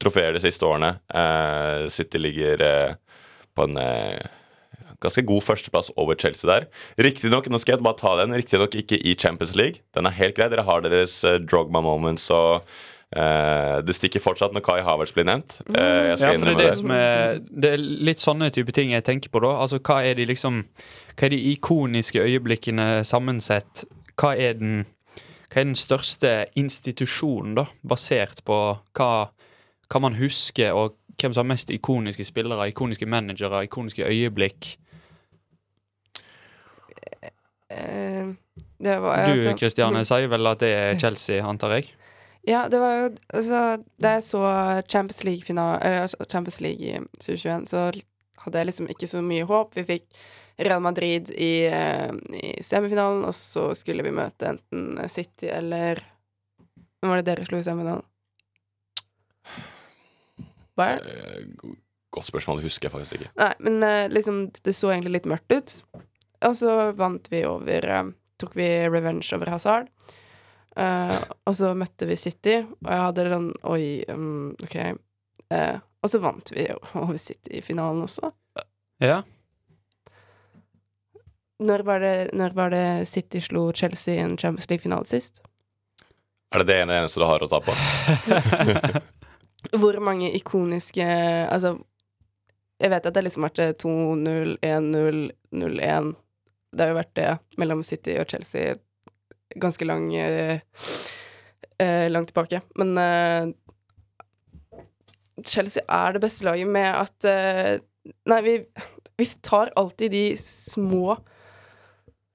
[0.00, 0.94] trofeer de siste årene.
[1.92, 2.62] City ligger
[3.52, 3.76] på en
[5.04, 6.66] ganske god førsteplass over Chelsea der.
[7.00, 9.84] Riktignok, nå skal jeg bare ta den, riktignok ikke i Champions League.
[9.94, 10.48] Den er helt grei.
[10.52, 12.64] Dere har deres uh, drogma moments og
[13.14, 15.60] Uh, det stikker fortsatt når Kai Havertz blir nevnt.
[15.68, 16.78] Uh, jeg Ja, skal for det er innrømme det det.
[16.80, 19.52] som er Det er litt sånne type ting jeg tenker på, da.
[19.62, 20.64] Altså, hva er de liksom
[21.14, 23.84] Hva er de ikoniske øyeblikkene sammensett?
[24.18, 24.80] Hva er den
[25.46, 28.58] Hva er den største institusjonen, da, basert på
[28.98, 29.10] hva,
[29.86, 34.74] hva man husker, og hvem som har mest ikoniske spillere, ikoniske managere, ikoniske øyeblikk?
[37.74, 38.32] Eh,
[38.84, 41.90] det var, Du, altså- sier vel at det er Chelsea, antar jeg?
[42.46, 43.60] Ja, det var jo altså,
[43.98, 44.40] Da jeg så
[44.88, 47.84] Champions League-final- eller altså, Champions League i 2021, så
[48.44, 49.74] hadde jeg liksom ikke så mye håp.
[49.74, 50.04] Vi fikk
[50.58, 56.02] Real Madrid i, eh, i semifinalen, og så skulle vi møte enten City eller
[57.02, 58.04] Hvem var det dere slo i semifinalen?
[60.76, 61.00] Bayern?
[61.06, 61.76] Eh, go-
[62.14, 63.30] Godt spørsmål, det husker jeg faktisk ikke.
[63.40, 65.82] Nei, men liksom Det så egentlig litt mørkt ut.
[66.44, 68.04] Og så vant vi over eh,
[68.40, 69.90] Tok vi revenge over Hazard.
[70.74, 74.74] Uh, og så møtte vi City, og jeg hadde den Oi, um, OK.
[75.54, 76.66] Uh, og så vant vi
[77.00, 78.32] over City i finalen også.
[78.98, 79.20] Ja.
[81.62, 85.38] Når var det, når var det City slo Chelsea i en Champions League-finale sist?
[86.50, 87.74] Er det det ene eneste du har å ta på?
[89.80, 91.76] Hvor mange ikoniske Altså,
[92.82, 95.22] jeg vet at det liksom har vært 2-0, 1-0,
[95.54, 96.12] 0-1
[96.74, 98.74] Det har jo vært det mellom City og Chelsea
[99.54, 100.60] ganske lang eh,
[101.78, 102.60] eh, Langt tilbake.
[102.74, 103.54] Men eh,
[105.44, 107.76] Chelsea er det beste laget med at eh,
[108.28, 108.58] Nei, vi,
[109.16, 111.16] vi tar alltid de små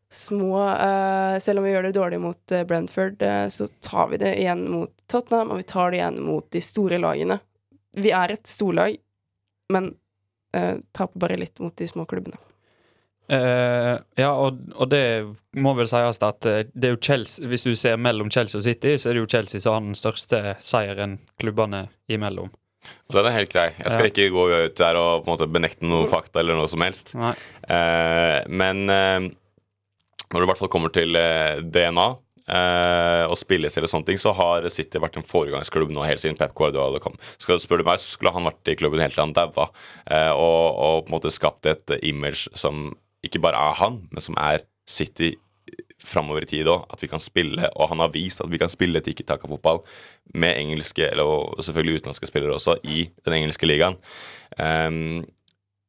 [0.10, 4.34] Små eh, Selv om vi gjør det dårlig mot eh, Brentford, så tar vi det
[4.41, 7.39] igjen mot Tottenham, og vi tar det igjen mot de store lagene.
[7.97, 8.97] Vi er et storlag,
[9.73, 9.91] men
[10.49, 12.38] taper bare litt mot de små klubbene.
[13.29, 15.03] Eh, ja, og, og det
[15.61, 18.63] må vel sies at eh, det er jo Chelsea Hvis du ser mellom Chelsea og
[18.65, 22.49] City, så er det jo Chelsea som har den største seieren klubbene imellom.
[23.09, 23.67] Og Den er helt grei.
[23.77, 24.09] Jeg skal Ja.
[24.09, 27.11] ikke gå ut der og på en måte benekte noe fakta eller noe som helst.
[27.13, 29.27] Eh, men uh,
[30.31, 31.13] når det i hvert fall kommer til
[31.69, 32.07] DNA
[33.29, 36.55] og spillestil og sånne ting, så har City vært en foregangsklubb nå helt siden Pep
[36.57, 37.13] Guardiola kom.
[37.37, 39.67] Skal du spørre meg, så skulle han vært i klubben helt til han daua,
[40.33, 44.38] og, og på en måte skapt et image som ikke bare er han, men som
[44.39, 45.34] er City
[45.99, 46.86] framover i tid òg.
[46.93, 49.82] At vi kan spille, og han har vist at vi kan spille tikki-taka-fotball
[50.39, 53.99] med engelske, eller selvfølgelig utenlandske spillere også, i den engelske ligaen.
[54.60, 55.25] Um,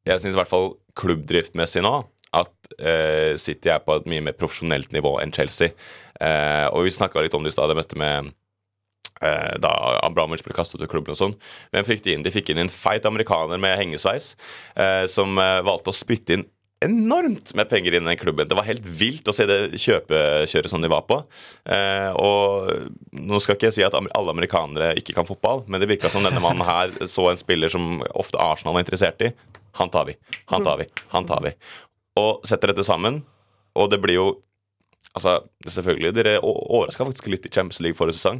[0.05, 1.93] jeg syns i hvert fall klubbdriftmessig nå
[2.35, 5.75] at uh, City er på et mye mer profesjonelt nivå enn Chelsea.
[6.21, 8.31] Uh, og vi snakka litt om det i stad, det møtet med
[9.21, 9.71] eh, da
[10.05, 11.35] Abramovic ble kastet ut av klubben og sånn.
[11.73, 12.25] Hvem fikk de inn?
[12.25, 14.33] De fikk inn en feit amerikaner med hengesveis
[14.75, 16.47] eh, som eh, valgte å spytte inn
[16.85, 18.47] enormt med penger inn i den klubben.
[18.49, 21.19] Det var helt vilt å se det kjøpekjøret som de var på.
[21.69, 22.71] Eh, og
[23.15, 26.25] nå skal ikke jeg si at alle amerikanere ikke kan fotball, men det virka som
[26.25, 29.31] denne mannen her så en spiller som ofte Arsenal var interessert i.
[29.79, 30.17] Han tar vi,
[30.51, 31.53] han tar vi, han tar vi.
[32.19, 33.21] Og setter dette sammen,
[33.77, 34.31] og det blir jo
[35.11, 35.33] Altså,
[35.67, 38.37] selvfølgelig, Dere overraska faktisk litt i Champions League forrige sesong,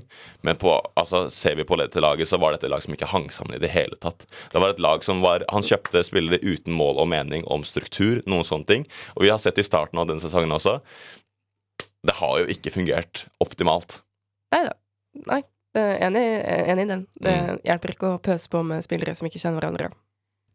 [0.47, 3.09] men på, altså, ser vi på dette laget, så var dette et lag som ikke
[3.11, 4.23] hang sammen i det hele tatt.
[4.53, 8.21] Det var et lag som var Han kjøpte spillere uten mål og mening om struktur,
[8.23, 8.85] noen sånne ting.
[9.17, 10.77] Og vi har sett i starten av denne sesongen også.
[12.07, 13.99] Det har jo ikke fungert optimalt.
[14.55, 14.73] Nei da.
[15.27, 15.41] Nei.
[15.75, 16.23] eh, Enig,
[16.71, 17.03] enig i den.
[17.19, 17.35] Det
[17.67, 19.91] hjelper ikke å pøse på med spillere som ikke kjenner hverandre.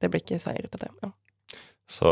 [0.00, 0.90] Det blir ikke seier ut av det.
[1.04, 1.12] Ja.
[1.86, 2.10] Så,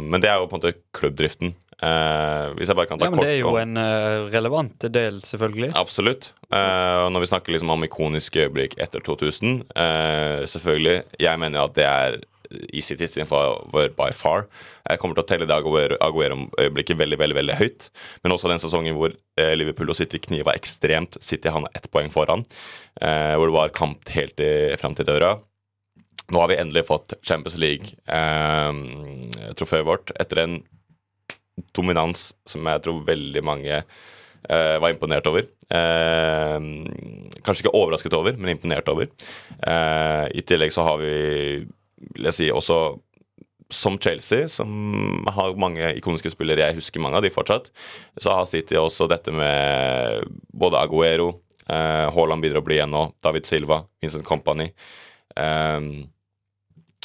[0.00, 1.54] men det er jo på en måte klubbdriften.
[1.82, 4.78] Eh, hvis jeg bare kan ta Ja, men det er jo om- en eh, relevant
[4.94, 5.72] del, selvfølgelig.
[5.76, 6.32] Absolutt.
[6.52, 11.02] Eh, når vi snakker liksom om ikoniske øyeblikk etter 2000 eh, Selvfølgelig.
[11.18, 12.20] Jeg mener jo at det er
[12.72, 14.46] i sitt sin by far.
[14.88, 17.90] Jeg kommer til å telle det Aguero- Aguero-øyeblikket veldig veldig, veldig høyt.
[18.22, 21.16] Men også den sesongen hvor eh, Liverpool og City kniva ekstremt.
[21.22, 22.44] City havna ett poeng foran.
[23.00, 24.36] Eh, hvor det var kamp helt
[24.80, 25.38] fram til døra.
[26.32, 30.54] Nå har vi endelig fått Champions League-trofeet vårt etter en
[31.76, 35.42] dominans som jeg tror veldig mange eh, var imponert over.
[35.68, 36.58] Eh,
[37.44, 39.06] kanskje ikke overrasket over, men imponert over.
[39.60, 41.16] Eh, I tillegg så har vi,
[42.16, 42.76] vil jeg si, også
[43.72, 47.70] som Chelsea, som har mange ikoniske spillere, jeg husker mange av de fortsatt,
[48.20, 51.30] så har City også dette med både Aguero,
[51.68, 54.68] eh, Haaland bidrar å bli igjen nå, David Silva, Vincent Company.
[55.36, 55.86] Eh,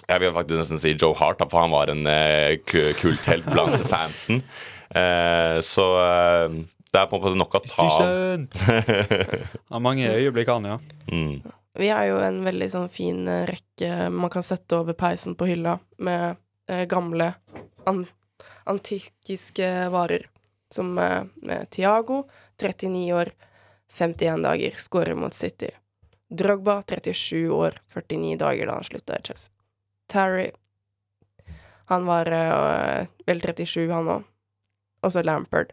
[0.08, 3.82] jeg vil faktisk nesten si Joe Hart, for han var en uh, ku- kulthelt blant
[3.92, 4.42] fansen.
[4.96, 6.54] Uh, så uh,
[6.94, 8.46] det er på en måte nok å ta av.
[9.74, 10.78] Har mange øyeblikk, han, ja.
[11.12, 11.34] mm.
[11.78, 15.46] Vi har jo en veldig sånn fin eh, rekke man kan sette over peisen på
[15.46, 16.40] hylla, med
[16.72, 17.28] uh, gamle
[17.86, 18.00] an
[18.66, 20.26] antikiske varer.
[20.74, 22.24] Som eh, med Tiago,
[22.60, 23.30] 39 år,
[23.94, 25.70] 51 dager, skårer mot City.
[26.30, 29.54] Drogba, 37 år, 49 dager da han slutta i Chelsea.
[30.12, 30.50] Terry
[31.88, 34.26] Han var øh, vel 37, han òg.
[35.06, 35.72] Og så Lampard.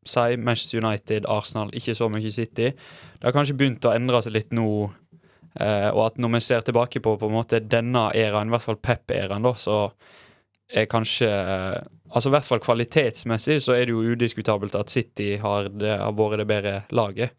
[0.06, 0.36] si.
[0.38, 2.72] Manchester United, Arsenal, ikke så mye City.
[2.72, 4.90] Det har kanskje begynt å endre seg litt nå.
[5.58, 8.66] Eh, og at når vi ser tilbake på på en måte denne æraen, i hvert
[8.66, 9.80] fall Pep-æraen, da, så
[10.70, 15.36] er kanskje eh, Altså i hvert fall kvalitetsmessig så er det jo udiskutabelt at City
[15.38, 17.36] har, det, har vært det bedre laget.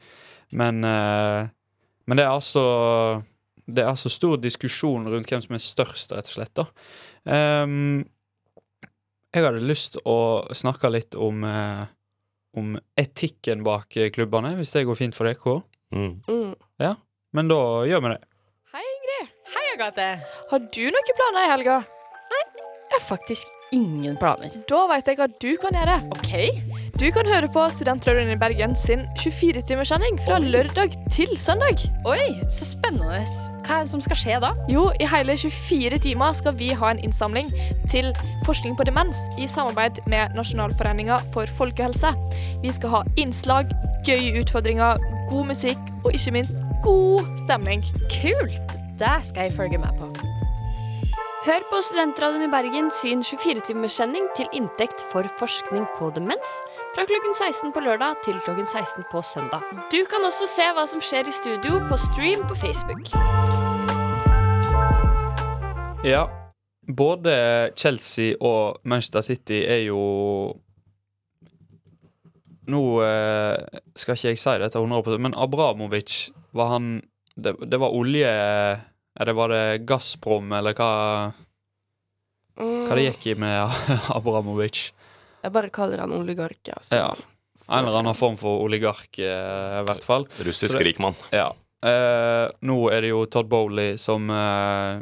[0.55, 1.49] Men, eh,
[2.07, 2.63] men det er altså
[3.67, 6.55] Det er altså stor diskusjon rundt hvem som er størst, rett og slett.
[6.55, 6.69] da.
[7.65, 8.07] Um,
[9.35, 11.85] jeg hadde lyst å snakke litt om, eh,
[12.59, 15.61] om etikken bak klubbene, hvis det går fint for dere.
[15.95, 16.17] Mm.
[16.27, 16.55] Mm.
[16.83, 16.95] Ja,
[17.37, 18.19] men da gjør vi det.
[18.75, 19.31] Hei, Ingrid.
[19.55, 20.11] Hei, Agathe.
[20.51, 21.81] Har du noen planer i helga?
[22.35, 24.51] Nei, jeg har faktisk ingen planer.
[24.67, 25.97] Da vet jeg hva du kan gjøre.
[26.17, 26.33] Ok.
[26.99, 31.85] Du kan høre på Studentradioen i Bergen sin 24-timerssending fra lørdag til søndag.
[32.11, 32.19] Oi,
[32.51, 33.23] så spennende.
[33.63, 34.51] Hva er det som skal skje da?
[34.73, 37.53] Jo, i hele 24 timer skal vi ha en innsamling
[37.93, 38.11] til
[38.49, 42.11] forskning på demens i samarbeid med Nasjonalforeninga for folkehelse.
[42.65, 43.71] Vi skal ha innslag,
[44.09, 44.99] gøye utfordringer,
[45.31, 47.85] god musikk og ikke minst god stemning.
[48.21, 48.77] Kult!
[49.01, 50.11] Det skal jeg følge med på.
[51.47, 56.51] Hør på Studentradioen i Bergen sin 24-timerssending til inntekt for forskning på demens
[56.95, 59.65] fra klokken 16 på lørdag til klokken 16 på søndag.
[59.95, 63.09] Du kan også se hva som skjer i studio på stream på Facebook.
[66.05, 66.27] Ja.
[66.97, 67.33] Både
[67.77, 70.01] Chelsea og Manchester City er jo
[72.71, 76.93] Nå eh, skal ikke jeg si dette 100 men Abramovic, var han
[77.35, 78.31] Det, det var olje
[79.21, 80.91] Eller var det Gazprom, eller hva,
[82.61, 83.83] hva det gikk i med
[84.19, 84.91] Abramovic?
[85.41, 86.99] Jeg bare kaller han oligark, altså.
[87.01, 87.15] Ja.
[87.71, 90.27] En eller annen form for oligark, eh, i hvert fall.
[90.45, 91.17] Russisk rikmann.
[91.33, 91.53] Ja.
[91.87, 95.01] Eh, nå er det jo Todd Bowley som eh,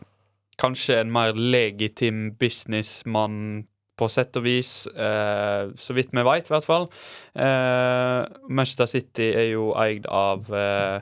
[0.61, 3.67] kanskje en mer legitim businessmann
[3.99, 6.89] på sett og vis, eh, så vidt vi veit, i hvert fall.
[7.35, 10.99] Eh, Manchester City er jo eid av eh,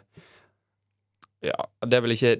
[1.46, 2.36] Ja, det er vel ikke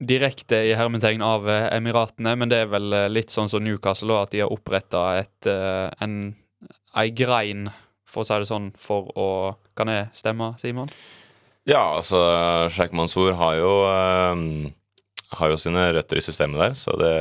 [0.00, 4.16] direkte i hermetegn av eh, Emiratene, men det er vel eh, litt sånn som Newcastle,
[4.16, 6.18] at de har oppretta eh, en
[6.98, 7.68] ei grein,
[8.08, 9.30] for å si det sånn, for å
[9.78, 10.90] Kan jeg stemme, Simon?
[11.68, 12.18] Ja, altså
[12.72, 13.70] Sheikh Mansour har jo
[15.38, 17.12] Har jo sine røtter i systemet der, så det,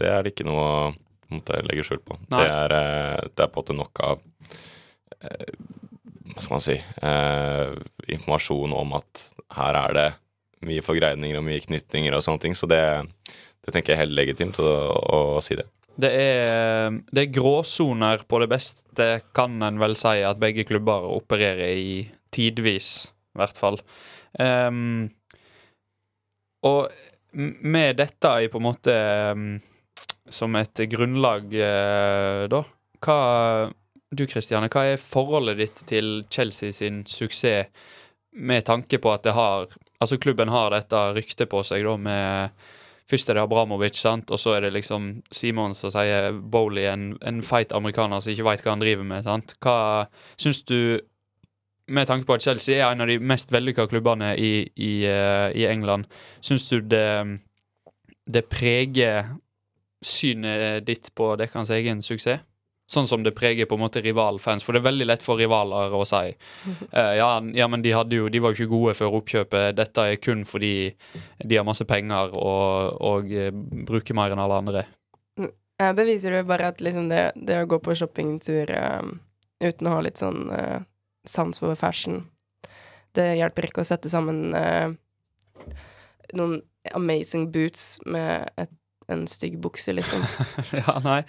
[0.00, 0.94] det er det ikke noe
[1.32, 2.18] å måte, legge skjul på.
[2.30, 4.24] Det er, eh, det er på en måte nok av
[5.20, 5.54] eh,
[6.32, 7.72] Hva skal man si eh,
[8.16, 9.24] Informasjon om at
[9.58, 10.08] her er det
[10.68, 12.82] mye forgreininger og mye knytninger og sånne ting, så det,
[13.66, 14.68] det tenker jeg er helt legitimt å,
[15.02, 15.66] å si det.
[15.98, 21.04] Det er, det er gråsoner på det beste, kan en vel si, at begge klubber
[21.10, 21.96] opererer i
[22.32, 23.80] tidvis, i hvert fall.
[24.38, 25.10] Um,
[26.64, 26.94] og
[27.66, 29.46] med dette i på en måte ehm,
[30.32, 32.64] som et grunnlag, eh, da
[33.02, 33.18] Hva
[34.12, 37.70] Du, Kristiane, hva er forholdet ditt til Chelsea sin suksess,
[38.32, 39.68] med tanke på at det har
[40.02, 42.62] Altså, klubben har dette ryktet på seg, da, med
[43.10, 44.30] Først er det Abramovic, sant?
[44.32, 48.46] og så er det liksom Simon som sier Bowley, en, en feit amerikaner som ikke
[48.46, 49.26] veit hva han driver med.
[49.26, 49.56] sant?
[49.60, 50.06] Hva
[50.40, 51.00] syns du
[51.92, 55.48] Med tanke på at Chelsea er en av de mest vellykka klubbene i, i, eh,
[55.58, 56.06] i England,
[56.40, 57.40] syns du det,
[58.24, 59.34] det preger
[60.02, 62.42] synet ditt på deres egen suksess?
[62.92, 65.94] Sånn som det preger på en måte rivalfans, for det er veldig lett for rivaler
[65.96, 69.16] å si uh, ja, ja, men de, hadde jo, de var jo ikke gode før
[69.20, 69.76] oppkjøpet.
[69.78, 70.90] Dette er kun fordi
[71.40, 73.48] de har masse penger og, og uh,
[73.88, 74.84] bruker mer enn alle andre.
[75.80, 79.06] Jeg beviser jo bare at liksom det, det å gå på shoppingtur eh,
[79.64, 80.84] uten å ha litt sånn uh,
[81.26, 82.26] sans for fashion,
[83.16, 84.52] det hjelper ikke å sette sammen
[86.32, 86.54] noen
[86.96, 88.70] amazing boots med et,
[89.10, 90.22] en stygg bukse, liksom.
[90.80, 91.22] ja, nei.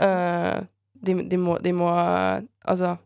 [0.00, 0.66] Uh,
[1.00, 2.96] de, de, må, de må Altså,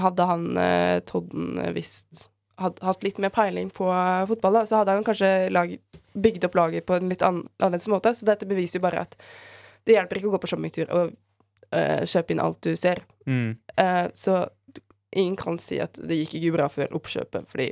[0.00, 2.28] hadde han uh, Todden visst
[2.60, 5.74] had, Hatt litt mer peiling på uh, fotball, da, så hadde han kanskje lag,
[6.14, 8.14] bygd opp laget på en litt an, annerledes måte.
[8.14, 9.18] Så dette beviser jo bare at
[9.84, 11.14] det hjelper ikke å gå på shoppingtur og
[11.74, 13.02] eh, kjøpe inn alt du ser.
[13.26, 13.56] Mm.
[13.76, 14.44] Eh, så
[15.14, 17.68] ingen kan si at det gikk ikke bra før oppkjøpet, fordi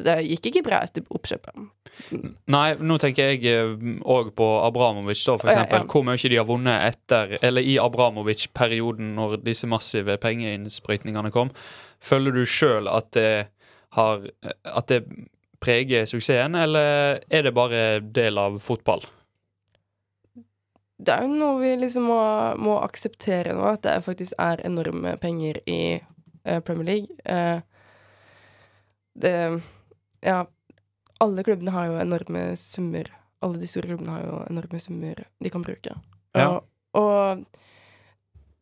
[0.00, 1.64] det gikk ikke bra etter oppkjøpet.
[2.50, 5.78] Nei, nå tenker jeg òg på Abramovic, da, for Ja, eksempel.
[5.78, 5.86] ja.
[5.92, 11.50] Hvor mye de har vunnet etter, eller i Abramovic-perioden, når disse massive pengeinnsprøytningene kom.
[12.04, 13.46] Føler du sjøl at det
[13.94, 14.24] har
[14.64, 15.04] At det
[15.60, 19.00] preger suksessen, eller er det bare del av fotball?
[21.04, 22.18] Det er jo noe vi liksom må,
[22.60, 25.78] må akseptere nå, at det faktisk er enorme penger i
[26.44, 27.16] eh, Premier League.
[27.24, 27.60] Eh,
[29.14, 29.34] det
[30.24, 30.44] Ja,
[31.24, 33.10] alle klubbene har jo enorme summer.
[33.44, 35.96] Alle de store klubbene har jo enorme summer de kan bruke.
[36.34, 36.46] Ja.
[36.48, 37.44] Og, og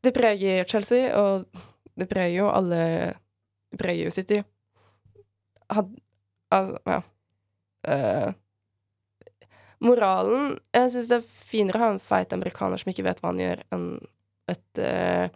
[0.03, 1.47] det preger Chelsea, og
[1.99, 2.83] det preger jo alle
[3.73, 4.43] Det preger jo City.
[5.73, 5.93] Had,
[6.53, 7.01] altså, ja.
[7.83, 8.33] Uh,
[9.83, 13.33] moralen Jeg syns det er finere å ha en feit amerikaner som ikke vet hva
[13.33, 13.89] han gjør, enn
[14.53, 15.33] et uh,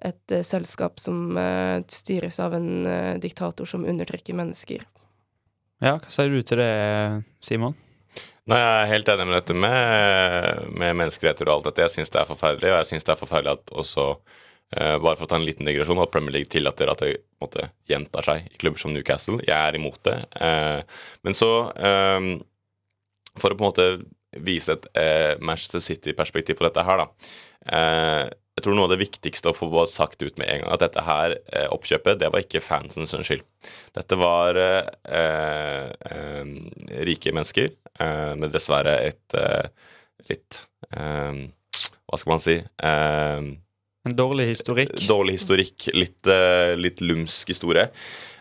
[0.00, 4.84] et uh, selskap som uh, styres av en uh, diktator som undertrykker mennesker.
[5.80, 6.72] Ja, hva sier du til det,
[7.44, 7.76] Simon?
[8.50, 11.84] Nei, Jeg er helt enig med dette med, med menneskerettigheter og alt dette.
[11.86, 14.06] Jeg syns det er forferdelig, og jeg syns det er forferdelig at også
[14.76, 17.68] eh, Bare for å ta en liten digresjon, at Premier League tillater at det måte,
[17.88, 19.38] gjentar seg i klubber som Newcastle.
[19.46, 20.16] Jeg er imot det.
[20.40, 20.80] Eh,
[21.24, 22.32] men så eh,
[23.40, 23.88] For å på en måte
[24.38, 27.32] vise et eh, Manchester City-perspektiv på dette her, da.
[27.74, 28.28] Eh,
[28.60, 31.04] jeg tror noe av det viktigste å få sagt ut med en gang, at dette
[31.06, 33.44] her eh, oppkjøpet, det var ikke fansens skyld.
[33.96, 36.52] Dette var eh, eh,
[37.08, 39.40] rike mennesker, eh, men dessverre et
[40.30, 40.60] litt
[40.90, 42.56] Hva skal man si?
[42.84, 44.92] En dårlig historikk.
[45.08, 46.28] Dårlig historikk, litt,
[46.76, 47.88] litt lumsk historie,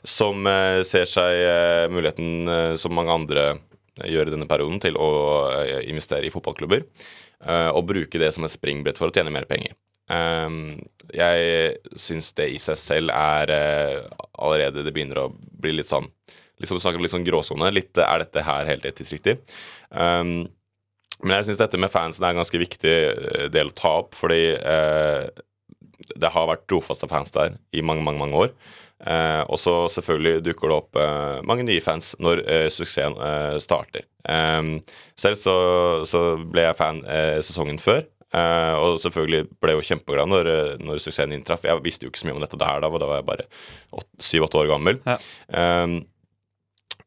[0.04, 0.46] som
[0.88, 3.46] ser seg muligheten, som mange andre
[4.08, 5.10] gjør i denne perioden, til å
[5.52, 6.86] eh, investere i fotballklubber.
[7.46, 9.76] eh, og bruke det som et springbrett for å tjene mer penger.
[10.10, 10.80] Um,
[11.14, 14.08] jeg syns det i seg selv er eh,
[14.42, 16.08] allerede Det begynner å bli litt sånn
[16.58, 17.70] liksom som du snakker litt sånn gråsone.
[17.72, 19.38] Litt, er dette her helt etisk riktig?
[19.90, 22.96] men jeg syns dette med fansen er en ganske viktig
[23.52, 24.58] del å ta opp, fordi
[26.20, 28.52] det har vært trofaste fans der i mange, mange, mange år.
[29.00, 33.56] Eh, og så selvfølgelig dukker det opp eh, mange nye fans når eh, suksessen eh,
[33.64, 34.04] starter.
[34.28, 34.74] Em,
[35.16, 35.54] selv så,
[36.10, 38.04] så ble jeg fan eh, sesongen før.
[38.36, 41.64] eh, og selvfølgelig ble jeg jo kjempeglad når, eh, når suksessen inntraff.
[41.64, 43.48] Jeg visste jo ikke så mye om dette der da, da var jeg bare
[44.20, 45.00] syv-åtte år gammel.
[45.56, 46.02] Em,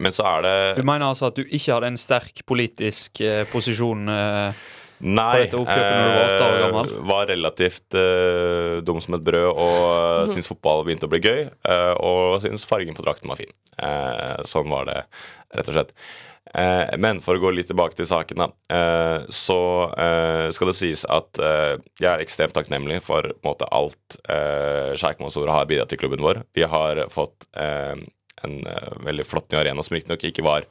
[0.01, 3.43] men så er det Du mener altså at du ikke hadde en sterk politisk eh,
[3.53, 4.65] posisjon eh,
[4.99, 10.31] Nei, var eh, var relativt eh, dum som et brød og uh, Mhm.
[10.31, 11.41] syntes fotball begynte å bli gøy.
[11.67, 13.51] eh, og syntes fargen på drakten var fin.
[13.79, 15.03] Eh, sånn var det,
[15.55, 15.91] rett og slett.
[16.55, 19.59] Eh, men for å gå litt tilbake til saken, da, eh, så
[19.97, 25.19] eh, skal det sies at eh, jeg er ekstremt takknemlig for måte, alt uh, Sheikh
[25.19, 26.43] Mansour har bidratt til klubben vår.
[26.53, 27.95] Vi har fått eh,
[28.43, 30.65] en eh, veldig flott ny arena som riktignok ikke var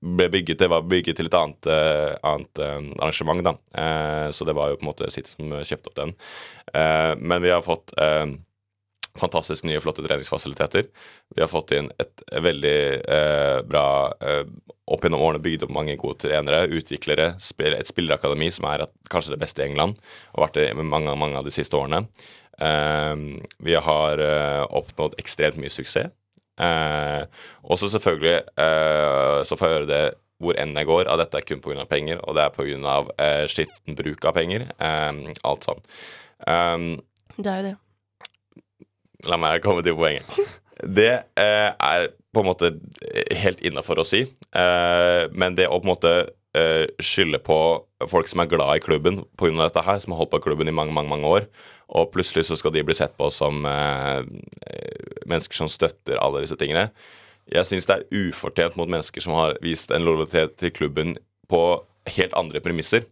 [0.00, 3.54] ble bygget, det var bygget til et annet, eh, annet eh, arrangement, da.
[3.82, 6.14] Eh, så det var jo på en måte City som kjøpte opp den.
[7.20, 7.90] Men vi har fått
[9.18, 10.86] fantastisk nye, flotte treningsfasiliteter.
[11.34, 13.86] Vi har fått inn et veldig eh, bra
[14.20, 14.44] eh,
[14.90, 18.90] Opp gjennom årene bygd opp mange gode trenere, utviklere, spil, et spillerakademi som er at,
[19.12, 20.00] kanskje det beste i England,
[20.34, 22.00] og vært det mange, mange av de siste årene.
[22.58, 23.12] Eh,
[23.62, 24.24] vi har
[24.66, 26.10] oppnådd ekstremt mye suksess.
[26.60, 27.22] Eh,
[27.64, 30.02] også selvfølgelig eh, så får jeg høre det
[30.40, 31.84] hvor enn jeg går, at dette er kun pga.
[31.88, 32.96] penger, og det er pga.
[33.20, 34.70] Eh, skitten bruk av penger.
[34.80, 35.82] Eh, alt sånn.
[36.48, 36.88] Um,
[37.36, 37.76] Det er jo det.
[39.28, 40.32] La meg komme til poenget.
[40.80, 42.70] Det eh, er på en måte
[43.36, 44.22] helt innafor å si,
[44.56, 46.14] eh, men det å på en måte
[46.56, 47.58] eh, skylde på
[48.08, 49.52] folk som er glad i klubben pga.
[49.62, 51.48] dette her, som har holdt på i klubben i mange, mange, mange år,
[51.88, 54.22] og plutselig så skal de bli sett på som eh,
[55.26, 56.90] mennesker som støtter alle disse tingene.
[57.50, 61.16] Jeg syns det er ufortjent mot mennesker som har vist en lojalitet til klubben
[61.50, 61.62] på
[62.14, 63.06] helt andre premisser.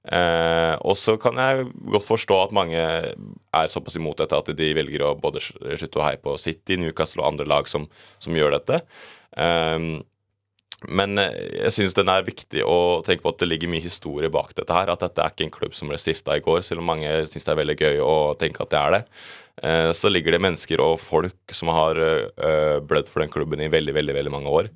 [0.00, 4.70] Eh, og så kan jeg godt forstå at mange er såpass imot dette at de
[4.76, 7.84] velger å både slutte å heie på City, Newcastle og andre lag som,
[8.22, 8.80] som gjør dette.
[9.36, 10.00] Eh,
[10.88, 11.34] men eh,
[11.66, 14.72] jeg syns den er viktig å tenke på at det ligger mye historie bak dette
[14.72, 14.92] her.
[14.92, 17.44] At dette er ikke en klubb som ble stifta i går, selv om mange syns
[17.44, 19.02] det er veldig gøy å tenke at det er det.
[19.60, 23.68] Eh, så ligger det mennesker og folk som har eh, blødd for den klubben i
[23.72, 24.72] veldig, veldig, veldig mange år.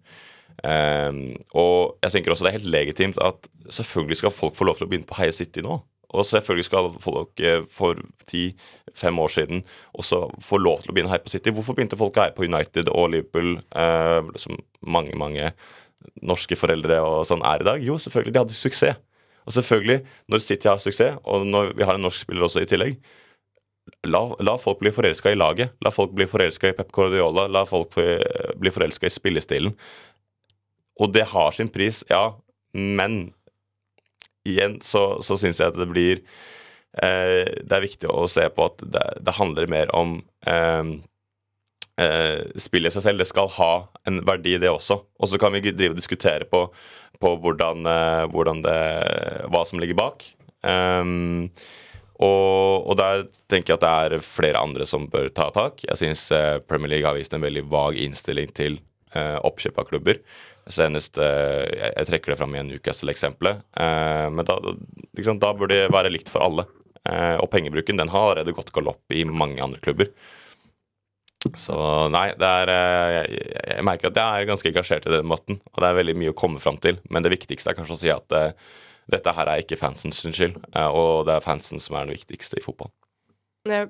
[0.65, 4.87] Og jeg tenker også det er helt legitimt at selvfølgelig skal folk få lov til
[4.87, 5.75] å begynne på Heie City nå.
[6.15, 7.43] Og selvfølgelig skal folk
[7.75, 7.99] for
[8.31, 9.65] ti-fem år siden
[9.99, 11.53] også få lov til å begynne her på City.
[11.53, 15.51] Hvorfor begynte folk å heie på United og Liverpool, eh, som mange, mange
[16.23, 17.85] norske foreldre og sånn er i dag?
[17.85, 19.03] Jo, selvfølgelig, de hadde suksess.
[19.45, 20.01] Og selvfølgelig,
[20.33, 22.99] når City har suksess, og når vi har en norsk spiller også i tillegg,
[24.09, 25.75] La, la folk bli forelska i laget.
[25.85, 27.47] La folk bli forelska i Pep Guardiola.
[27.53, 27.97] La folk
[28.57, 29.75] bli forelska i spillestilen.
[31.01, 32.37] Og det har sin pris, ja,
[32.73, 33.35] men
[34.47, 36.21] igjen så, så syns jeg at det blir
[37.03, 40.95] eh, Det er viktig å se på at det, det handler mer om eh,
[42.59, 43.21] spillet i seg selv.
[43.23, 43.73] Det skal ha
[44.09, 44.97] en verdi, det også.
[45.21, 46.65] Og så kan vi drive og diskutere på,
[47.23, 48.79] på hvordan, eh, hvordan det
[49.53, 50.27] Hva som ligger bak.
[50.65, 51.51] Um,
[52.23, 55.83] og, og der tenker jeg at det er flere andre som bør ta tak.
[55.85, 58.79] Jeg syns eh, Premier League har vist en veldig vag innstilling til
[59.17, 60.21] eh, oppkjøp av klubber.
[60.71, 63.67] Senest eh, jeg, trekker det fram i en Newcastle-eksempelet.
[63.83, 64.61] Eh, men da,
[65.19, 66.69] liksom, da bør det være likt for alle.
[67.03, 70.15] Eh, og pengebruken den har allerede gått galopp i mange andre klubber.
[71.61, 71.77] Så
[72.13, 73.45] nei, er eh, jeg,
[73.77, 75.61] jeg merker at jeg er ganske engasjert i den måten.
[75.73, 76.99] Og det er veldig mye å komme fram til.
[77.13, 78.51] Men det viktigste er kanskje å si at uh,
[79.13, 80.59] dette her er ikke fansens skyld.
[80.75, 82.93] Uh, og det er fansen som er det viktigste i fotball.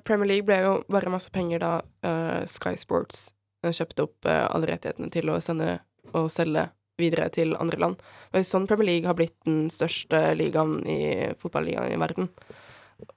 [0.07, 3.31] Premier League ble jo bare masse penger da uh, Sky Sports
[3.65, 5.79] kjøpte opp alle rettighetene til å sende
[6.13, 6.67] og selge
[7.01, 8.03] videre til andre land.
[8.29, 10.99] Det er jo sånn Premier League har blitt den største ligaen i
[11.41, 12.29] fotballigaen i verden.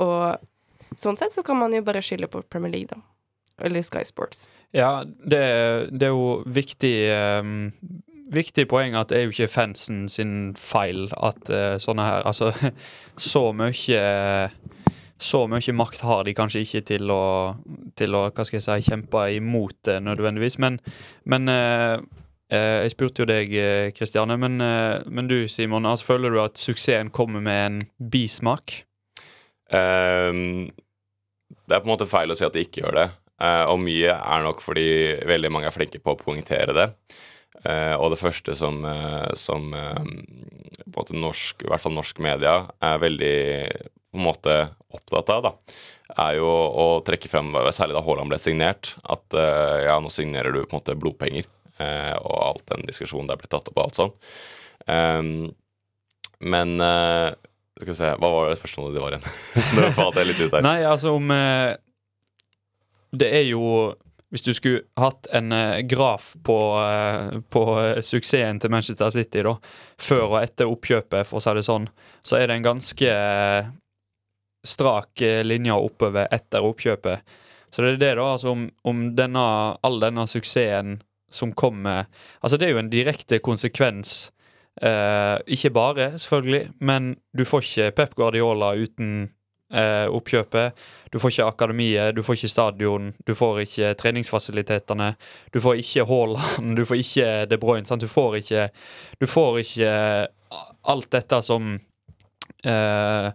[0.02, 3.02] Og sånn sett så kan man jo bare skille på Premier League, da.
[3.58, 4.46] Eller Sky Sports.
[4.74, 5.40] Ja, det,
[5.90, 6.94] det er jo viktig
[7.40, 7.70] um,
[8.28, 12.50] Viktig poeng at det er jo ikke fansen sin feil at uh, sånne her Altså,
[13.30, 14.02] så mye
[15.18, 17.56] så mye makt har de kanskje ikke til å,
[17.98, 20.60] til å hva skal jeg si, kjempe imot det nødvendigvis.
[20.62, 20.78] Men,
[21.26, 21.98] men eh,
[22.54, 23.54] eh, jeg spurte jo deg,
[23.98, 24.38] Kristiane.
[24.38, 28.84] Men, eh, men, du, Simon, altså, føler du at suksessen kommer med en bismak?
[29.74, 30.70] Um,
[31.66, 33.08] det er på en måte feil å si at de ikke gjør det.
[33.38, 34.88] Uh, og mye er nok fordi
[35.28, 36.88] veldig mange er flinke på å poengtere det.
[37.62, 42.18] Uh, og det første som, uh, som på en måte norsk, i hvert fall norsk
[42.24, 43.38] media er veldig
[44.08, 44.56] på en måte
[44.94, 45.78] opptatt av, da,
[46.24, 49.36] er jo å trekke frem, særlig da Haaland ble signert, at
[49.84, 51.44] ja, nå signerer du på en måte blodpenger,
[52.24, 54.14] og alt den diskusjonen der ble tatt opp og alt sånn.
[54.88, 55.28] Um,
[56.40, 59.28] men skal vi se, hva var det spørsmålet det var igjen?
[59.76, 60.64] Nå falt jeg litt ut her.
[60.64, 61.28] Nei, altså om
[63.12, 63.94] Det er jo
[64.28, 69.44] hvis du skulle hatt en uh, graf på, uh, på uh, suksessen til Manchester City
[69.46, 69.54] da,
[70.00, 71.88] før og etter oppkjøpet, for å si det sånn,
[72.26, 73.12] så er det en ganske
[74.68, 77.36] strak linje oppover etter oppkjøpet.
[77.72, 79.44] Så det er det, da, altså om, om denne,
[79.84, 80.98] all denne suksessen
[81.32, 82.06] som kommer
[82.40, 84.30] Altså, det er jo en direkte konsekvens.
[84.80, 89.28] ikke bare, selvfølgelig, men du får ikke Pep Guardiola uten
[89.68, 90.72] oppkjøpet.
[91.12, 95.10] Du får ikke akademiet, du får ikke stadion, du får ikke treningsfasilitetene.
[95.52, 97.86] Du får ikke Haaland, du får ikke De Bruyne.
[97.86, 98.00] Sant?
[98.00, 98.68] Du får ikke
[99.20, 99.92] Du får ikke
[100.88, 101.74] alt dette som
[102.64, 103.26] eh,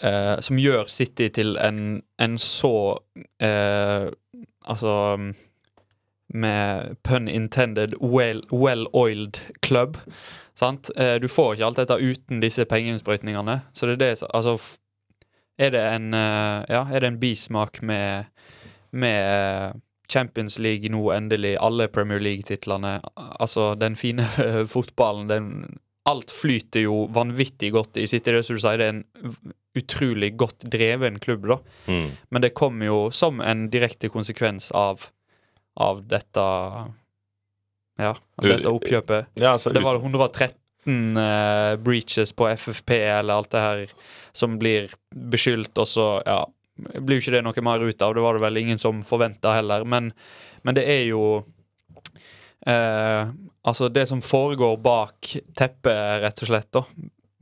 [0.00, 2.98] eh, Som gjør City til en, en så
[3.40, 4.08] eh,
[4.64, 5.18] Altså
[6.34, 8.48] med pun intended well-oiled
[8.92, 9.28] well
[9.62, 9.98] club.
[10.54, 10.90] Sant?
[10.96, 13.60] Eh, du får ikke alt dette uten disse pengeinnsprøytningene.
[13.72, 14.56] Så det er det Altså
[15.58, 18.30] er det en, ja, er det en bismak med,
[18.90, 19.80] med
[20.10, 21.56] Champions League nå, endelig?
[21.62, 23.00] Alle Premier League-titlene.
[23.16, 24.26] Altså, den fine
[24.74, 25.50] fotballen, den
[26.04, 28.34] Alt flyter jo vanvittig godt i City.
[28.36, 28.98] Det er en
[29.74, 31.56] utrolig godt dreven klubb, da.
[31.86, 32.10] Mm.
[32.28, 35.06] Men det kommer jo som en direkte konsekvens av,
[35.80, 36.44] av dette
[37.96, 39.32] Ja, dette oppkjøpet.
[39.40, 40.58] Ja, altså, det var 113
[40.90, 43.86] uh, breaches på FFP eller alt det her
[44.34, 46.40] som blir beskyldt, og så ja,
[46.76, 48.14] blir jo ikke det noe mer ut av.
[48.14, 49.86] Det var det vel ingen som forventa heller.
[49.86, 50.12] Men,
[50.62, 51.24] men, det er jo
[52.68, 53.32] uh,
[53.64, 56.82] Altså, det som foregår bak teppet, rett og slett, da.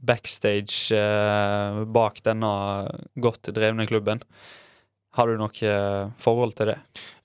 [0.03, 2.53] Backstage uh, bak denne
[3.19, 4.23] godt drevne klubben.
[5.13, 5.73] Har du noe
[6.23, 6.79] forhold til det?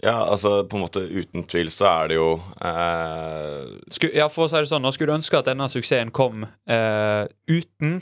[0.03, 2.27] Ja, altså på en måte uten tvil så er det jo
[2.59, 3.69] eh...
[3.95, 6.43] Sku, Ja, for å si det sånn, nå skulle du ønske at denne suksessen kom
[6.43, 8.01] eh, uten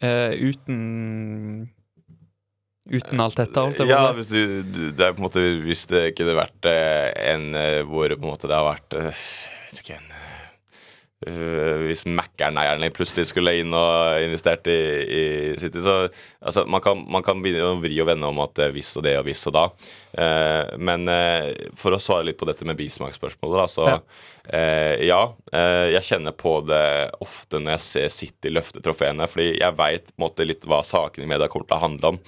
[0.00, 1.70] eh, uten
[2.84, 3.60] Uten alt dette?
[3.60, 7.80] Alt det ja, hvis, du, du, det måte, hvis det kunne vært uh, en uh,
[7.88, 9.14] hvor på en måte det har vært Jeg
[9.70, 10.13] vet ikke en
[11.24, 15.22] hvis Mækkern-eierne plutselig skulle inn og investert i, i
[15.60, 15.96] City, så
[16.40, 19.16] altså, man, kan, man kan begynne å vri og vende om at hvis og det
[19.20, 19.64] og hvis og da.
[20.14, 23.98] Eh, men eh, for å svare litt på dette med bismaksspørsmålet, da, så ja.
[24.44, 25.20] Eh, ja
[25.54, 30.10] jeg kjenner på det ofte når jeg ser City løfte trofeene, fordi jeg veit
[30.42, 32.18] litt hva sakene i media kommer til å handle om.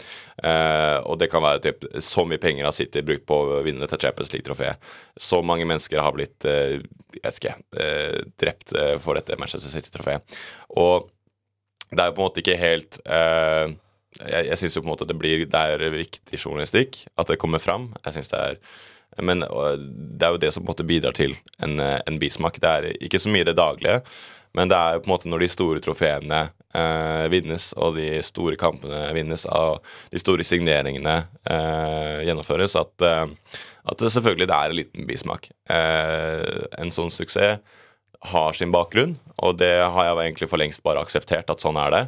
[1.11, 3.99] og det kan være typ, så mye penger har City brukt på å vinne dette
[3.99, 4.79] Champions League-trofeet.
[5.19, 6.85] Så mange mennesker har blitt jeg
[7.19, 7.57] vet ikke,
[8.39, 10.39] drept for dette Manchester City-trofeet.
[10.79, 11.11] Og
[11.91, 13.75] det er jo på en måte ikke helt eh,
[14.17, 17.41] jeg, jeg syns jo på en måte det blir Det er viktig journalistikk at det
[17.41, 17.91] kommer fram.
[18.05, 18.61] Jeg synes det er
[19.23, 22.61] men det er jo det som på en måte bidrar til en, en bismak.
[22.63, 24.03] Det er ikke så mye det daglige,
[24.57, 26.39] men det er jo på en måte når de store trofeene
[26.77, 31.17] eh, vinnes, og de store kampene vinnes, og de store signeringene
[31.51, 33.27] eh, gjennomføres, at, eh,
[33.85, 35.51] at, det selvfølgelig det er en liten bismak.
[35.69, 37.61] Eh, en sånn suksess
[38.33, 41.93] har sin bakgrunn, og det har jeg egentlig for lengst bare akseptert at sånn er
[41.93, 42.05] det.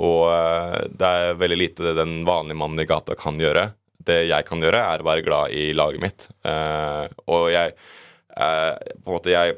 [0.00, 3.74] Og eh, det er veldig lite den vanlige mannen i gata kan gjøre.
[4.08, 6.26] Det jeg kan gjøre, er å være glad i laget mitt.
[6.46, 7.74] Uh, og jeg
[8.36, 9.56] uh, På en måte jeg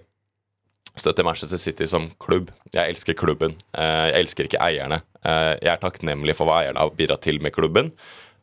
[0.96, 2.52] støtter Manchester City som klubb.
[2.72, 3.56] Jeg elsker klubben.
[3.76, 5.02] Uh, jeg elsker ikke eierne.
[5.26, 7.88] Jeg er takknemlig for hva eierne har bidratt til med klubben.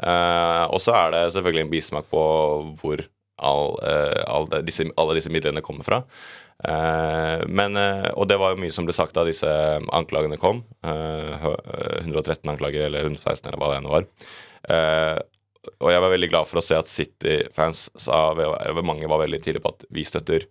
[0.03, 2.23] Og så er det selvfølgelig en bismak på
[2.81, 3.05] hvor
[3.39, 3.77] all,
[4.27, 6.01] all disse, alle disse midlene kommer fra.
[7.47, 7.79] Men,
[8.11, 9.47] og det var jo mye som ble sagt da disse
[9.95, 10.59] anklagene kom.
[10.83, 11.47] Eh,
[12.01, 14.11] 113 anklager, eller 116, eller hva det nå var.
[15.79, 18.25] Og jeg var veldig glad for å se at City-fans sa
[18.83, 20.47] Mange var veldig tidlig på at vi støtter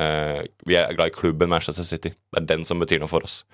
[0.00, 2.14] uh, Vi er glad i klubben Manchester City.
[2.32, 3.44] Det er den som betyr noe for oss.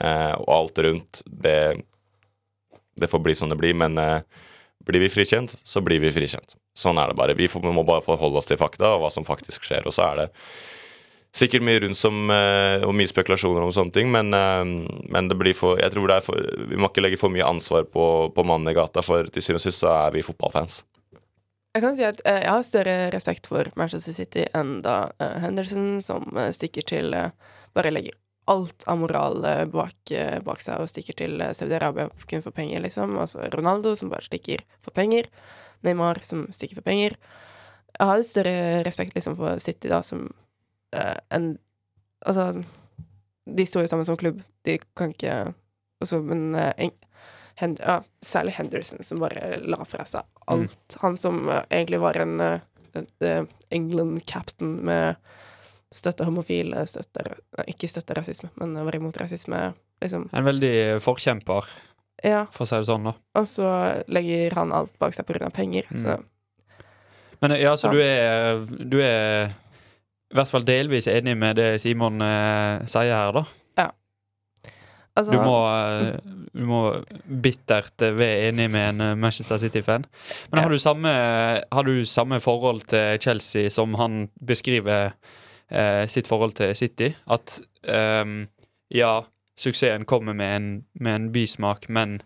[0.00, 1.76] Uh, og alt rundt, det
[2.96, 4.22] Det får bli som det blir, men uh,
[4.86, 6.56] blir vi frikjent, så blir vi frikjent.
[6.76, 7.34] Sånn er det bare.
[7.36, 9.84] Vi får, må bare forholde oss til fakta og hva som faktisk skjer.
[9.88, 10.26] Og så er det
[11.36, 14.64] sikkert mye rundt som, eh, og mye spekulasjoner om sånne ting, men, eh,
[15.12, 16.36] men det blir for Jeg tror det er for
[16.68, 19.60] Vi må ikke legge for mye ansvar på, på mannen i gata, for til syvende
[19.60, 20.84] og sist så er vi fotballfans.
[21.76, 26.00] Jeg kan si at eh, jeg har større respekt for Manchester City enn da Henderson,
[26.02, 27.12] som stikker til
[27.76, 28.14] Bare legger
[28.48, 30.12] alt av moral bak,
[30.46, 33.18] bak seg og stikker til Saudi-Arabia kun for penger, liksom.
[33.20, 35.28] Altså Ronaldo, som bare stikker for penger.
[35.84, 37.18] Neymar, som stikker for penger.
[37.98, 38.56] Jeg har større
[38.86, 40.30] respekt liksom for City, da, som
[40.94, 41.56] eh, en
[42.26, 42.64] Altså,
[43.46, 44.40] de står jo sammen som klubb.
[44.66, 45.52] De kan ikke
[46.02, 46.90] Altså, men uh, en,
[47.56, 50.96] Hend, ja, særlig Henderson, som bare la fra seg alt.
[51.00, 55.14] Han som uh, egentlig var en uh, England-captain med
[55.94, 57.38] støtte homofile, støtter
[57.70, 59.70] Ikke støtte rasisme, men var imot rasisme,
[60.04, 60.28] liksom.
[60.36, 61.68] En veldig forkjemper,
[62.24, 62.46] Ja.
[62.52, 63.14] for å si det sånn, da.
[63.40, 63.68] Og så
[64.08, 65.88] legger han alt bak seg av penger.
[65.90, 66.02] Mm.
[66.02, 66.18] Så
[67.40, 69.54] Men ja, så du er Du er
[70.32, 73.44] i hvert fall delvis enig med det Simon eh, sier her, da.
[75.16, 76.16] altså Du må, eh,
[76.52, 76.80] du må
[77.44, 80.06] bittert eh, være enig med en eh, Manchester City-fan.
[80.50, 81.12] Men har, du samme,
[81.72, 85.14] har du samme forhold til Chelsea som han beskriver
[85.70, 87.12] eh, sitt forhold til City?
[87.30, 88.48] At ehm,
[88.92, 89.20] ja,
[89.56, 92.20] suksessen kommer med en, med en bismak, men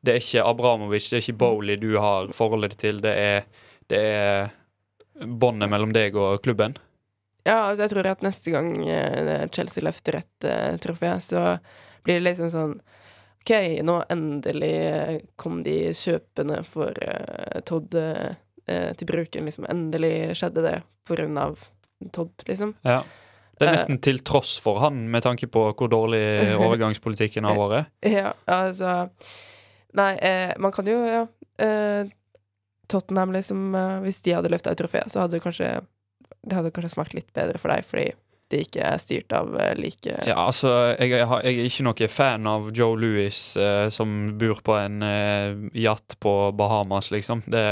[0.00, 3.02] det er ikke Abramovic, det er ikke Bowley du har forholdet til.
[3.04, 3.42] Det er,
[3.90, 4.54] det er
[5.26, 6.78] båndet mellom deg og klubben.
[7.46, 11.44] Ja, altså jeg tror at neste gang eh, Chelsea løfter et uh, trofé, så
[12.04, 12.74] blir det liksom sånn
[13.40, 18.34] OK, nå endelig eh, kom de kjøpene for uh, Todd eh,
[18.68, 19.64] til bruken, liksom.
[19.72, 20.74] Endelig skjedde det
[21.08, 21.56] på grunn av
[22.12, 22.74] Todd, liksom.
[22.84, 23.00] Ja.
[23.56, 26.22] Det er nesten til tross for han, med tanke på hvor dårlig
[26.64, 27.90] overgangspolitikken har vært.
[28.08, 29.10] Ja, altså
[29.98, 30.12] Nei,
[30.62, 31.24] man kan jo, ja
[32.86, 33.74] Tottenham, liksom
[34.04, 35.72] Hvis de hadde løfta et trofé, så hadde kanskje
[36.42, 38.08] Det hadde kanskje smakt litt bedre for deg, fordi
[38.50, 41.84] det ikke er styrt av eh, like Ja, altså, jeg, jeg, har- jeg er ikke
[41.86, 47.44] noe fan av Joe Louis eh, som bor på en eh, yacht på Bahamas, liksom.
[47.46, 47.62] Det,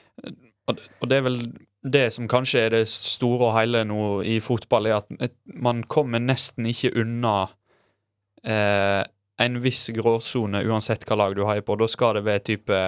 [0.70, 1.38] og, og det er vel
[1.82, 5.82] det som kanskje er det store og hele nå i fotball, er at et, man
[5.90, 7.34] kommer nesten ikke unna
[8.46, 9.02] eh,
[9.42, 11.74] en viss gråsone uansett hva lag du heier på.
[11.80, 12.80] Da skal det være type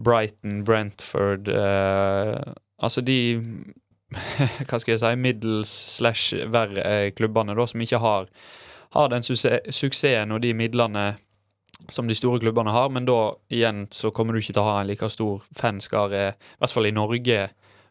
[0.00, 3.16] Brighton, Brentford eh, Altså de
[4.68, 8.30] hva skal jeg si, middels slash verre eh, klubbene, da, som ikke har,
[8.96, 11.12] har den suksessen og de midlene
[11.88, 14.76] som de store klubbene har, men da igjen så kommer du ikke til å ha
[14.80, 17.48] en like stor fanskare, i hvert fall i Norge,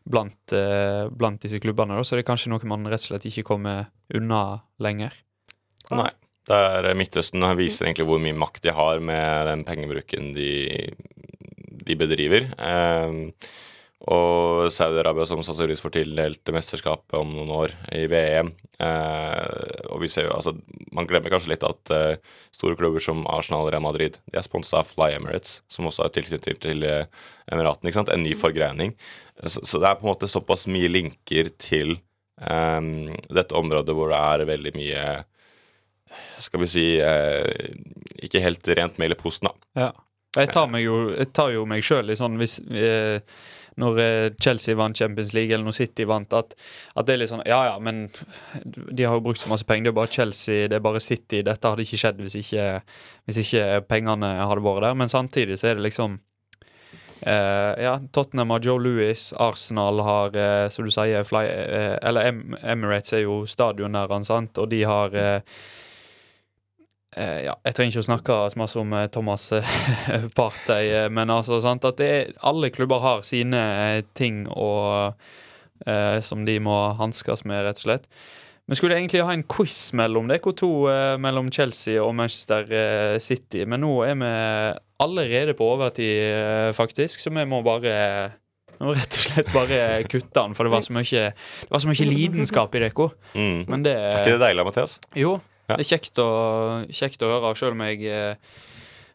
[0.09, 1.97] blant, eh, blant disse klubbene.
[1.97, 5.15] Da, så det er kanskje noe man rett og slett ikke kommer unna lenger.
[5.93, 6.11] Nei.
[6.49, 10.53] Der er Midtøsten viser egentlig hvor mye makt de har med den pengebruken de,
[11.86, 12.47] de bedriver.
[12.57, 13.51] Eh,
[14.08, 18.54] og Saudi-Arabia som sannsynligvis får tildelt mesterskapet om noen år i VM.
[18.80, 20.54] Eh, og vi ser jo, altså,
[20.95, 24.45] Man glemmer kanskje litt at eh, store klubber som Arsenal og Real Madrid de er
[24.45, 27.91] sponsa av Fly Emirates, som også er tilknyttet til, til eh, Emiratene.
[27.91, 28.14] ikke sant?
[28.16, 28.95] En ny forgreining.
[29.43, 31.97] Så, så det er på en måte såpass mye linker til
[32.39, 32.80] eh,
[33.28, 35.10] dette området hvor det er veldig mye
[36.39, 37.76] skal vi si eh,
[38.24, 39.72] ikke helt rent mel i posten, da.
[39.84, 39.91] Ja.
[40.38, 43.18] Jeg tar, jo, jeg tar jo meg sjøl i sånn hvis eh,
[43.80, 46.55] Når eh, Chelsea vant Champions League, eller når City vant, at,
[46.95, 48.07] at det er litt sånn Ja ja, men
[48.63, 49.89] de har jo brukt så masse penger.
[49.89, 51.43] Det er bare Chelsea, det er bare City.
[51.45, 52.65] Dette hadde ikke skjedd hvis ikke,
[53.30, 54.99] hvis ikke pengene hadde vært der.
[54.99, 56.19] Men samtidig så er det liksom
[57.21, 62.32] eh, Ja, Tottenham har Joe Louis, Arsenal har, eh, som du sier, Fly, eh, Eller
[62.34, 65.15] em Emirates er jo stadion sant, og de har
[67.18, 69.70] eh, ja, jeg trenger ikke å snakke så masse om eh, Thomas eh,
[70.38, 73.62] Partey, eh, men altså sant, at det er, alle klubber har sine
[74.18, 75.16] ting og,
[75.86, 78.12] eh, som de må hanskes med, rett og slett.
[78.70, 82.68] Vi skulle egentlig ha en quiz mellom dere to, eh, mellom Chelsea og Manchester
[83.18, 83.64] City.
[83.66, 84.30] Men nå er vi
[85.01, 87.95] allerede på overtid, faktisk, så vi må bare
[88.80, 91.89] må rett og slett bare kutte den, for det var så mye, det var så
[91.89, 93.07] mye lidenskap i dere.
[93.34, 93.64] Mm.
[93.68, 94.99] Men det Er ikke det deilig, Mathias?
[95.20, 95.34] Jo,
[95.70, 95.78] Ja.
[95.78, 96.30] det er kjekt å,
[96.89, 98.55] kjekt å høre, selv om jeg eh,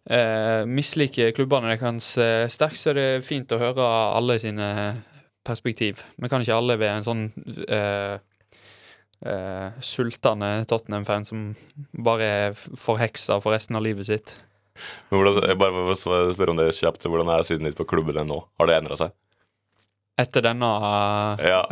[0.06, 4.68] eh, misliker klubbene deres eh, sterkt, så er det fint å høre alle sine
[5.44, 6.04] perspektiv.
[6.16, 7.24] Vi kan ikke alle være en sånn
[7.66, 8.16] eh,
[9.26, 11.50] eh, sultende Tottenham-fan som
[12.06, 14.36] bare er forheksa for resten av livet sitt.
[15.10, 17.06] Men hvordan, jeg bare spørre om det kjapt.
[17.06, 18.40] Hvordan er siden ditt på klubbene nå?
[18.58, 19.14] Har det endra seg?
[20.18, 20.70] Etter denne
[21.42, 21.64] Ja.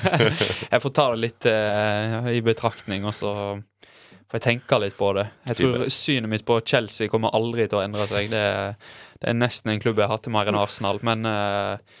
[0.72, 3.32] Jeg får ta det litt uh, i betraktning, og så
[4.32, 5.26] får jeg tenker litt på det.
[5.50, 8.30] Jeg tror synet mitt på Chelsea kommer aldri til å endre seg.
[8.32, 8.74] Det, er-
[9.22, 11.98] det er nesten en klubb jeg har hatt mer enn Arsenal, men eh,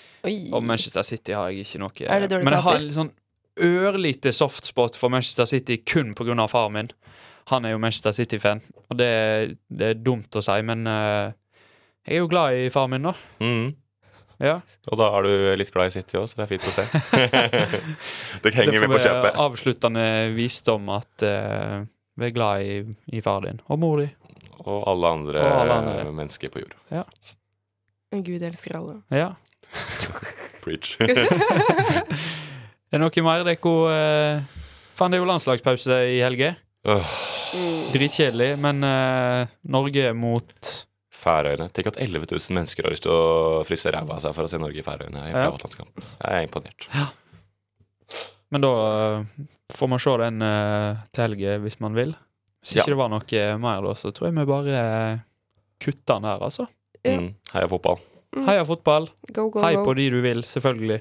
[0.56, 3.12] Og Manchester City har jeg ikke noe Er det Men jeg har en litt sånn
[3.62, 6.48] ørlite softspot for Manchester City kun pga.
[6.48, 6.90] faren min.
[7.52, 11.32] Han er jo Manchester City-fan, og det, det er dumt å si, men eh,
[12.06, 13.12] jeg er jo glad i faren min, da.
[13.42, 13.74] Mm.
[14.42, 14.56] Ja.
[14.90, 16.86] Og da er du litt glad i City òg, så det er fint å se.
[18.42, 19.36] det henger med på kjøpet.
[19.38, 21.82] avsluttende visdom at uh,
[22.18, 22.74] vi er glad i,
[23.16, 24.08] i far din og mor di.
[24.62, 26.12] Og alle andre, Og alle andre.
[26.14, 26.74] mennesker på jord.
[26.92, 27.04] Ja.
[28.12, 28.98] Gud elsker alle.
[29.10, 29.30] Ja.
[30.64, 30.96] Preach.
[32.92, 34.42] Er det noe mer dere uh,
[34.92, 36.50] Faen, det er jo landslagspause i helga.
[36.84, 37.12] Åh,
[37.92, 40.68] Dritkjedelig, men eh, Norge mot
[41.22, 41.68] Færøyene.
[41.72, 44.50] Tenk at 11 000 mennesker har lyst til å Frise ræva av seg for å
[44.50, 45.46] se Norge i Færøyene i Ja.
[45.52, 46.88] Jeg er imponert.
[46.92, 47.06] Ja.
[48.52, 52.14] Men da eh, får man se den uh, til helga hvis man vil.
[52.62, 52.82] Hvis Ja.
[52.84, 54.82] ikke det var noe mer, da, så tror jeg vi bare
[55.14, 55.22] uh,
[55.82, 56.66] kutter den her, altså.
[57.04, 57.16] Ja.
[57.18, 57.32] Mm.
[57.54, 57.98] Heia fotball.
[58.46, 59.08] Heia fotball.
[59.32, 59.84] Go, go, Hei go.
[59.84, 61.00] på de du vil, selvfølgelig.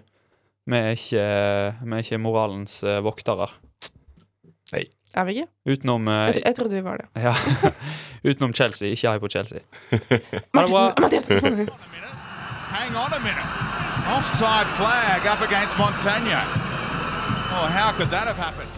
[0.71, 1.27] Vi er ikke,
[1.83, 3.47] vi er ikke moralens voktere.
[3.47, 3.49] voktere.
[5.13, 5.47] Er vi ikke?
[5.67, 7.07] Utenom eh, Jeg, jeg trodde vi var det.
[7.27, 7.33] Ja.
[8.23, 8.87] Utenom Chelsea.
[8.95, 9.59] Ikke hei på Chelsea.
[9.91, 9.97] Ha
[10.61, 10.93] det bra.
[11.01, 11.27] Mathias!
[12.71, 13.51] Hang on a minute.
[14.15, 16.70] Offside flag up against Montagna.
[17.53, 18.69] Oh, how could that have happened?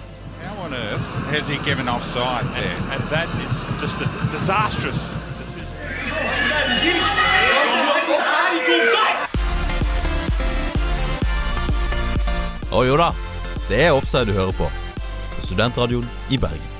[0.41, 0.99] How on earth
[1.29, 2.75] has he given offside there?
[2.91, 5.69] And that is just a disastrous decision.
[12.73, 13.11] Å jo da,
[13.69, 14.69] det er offside du hører på.
[15.37, 16.72] På Studentradioen i Bergen.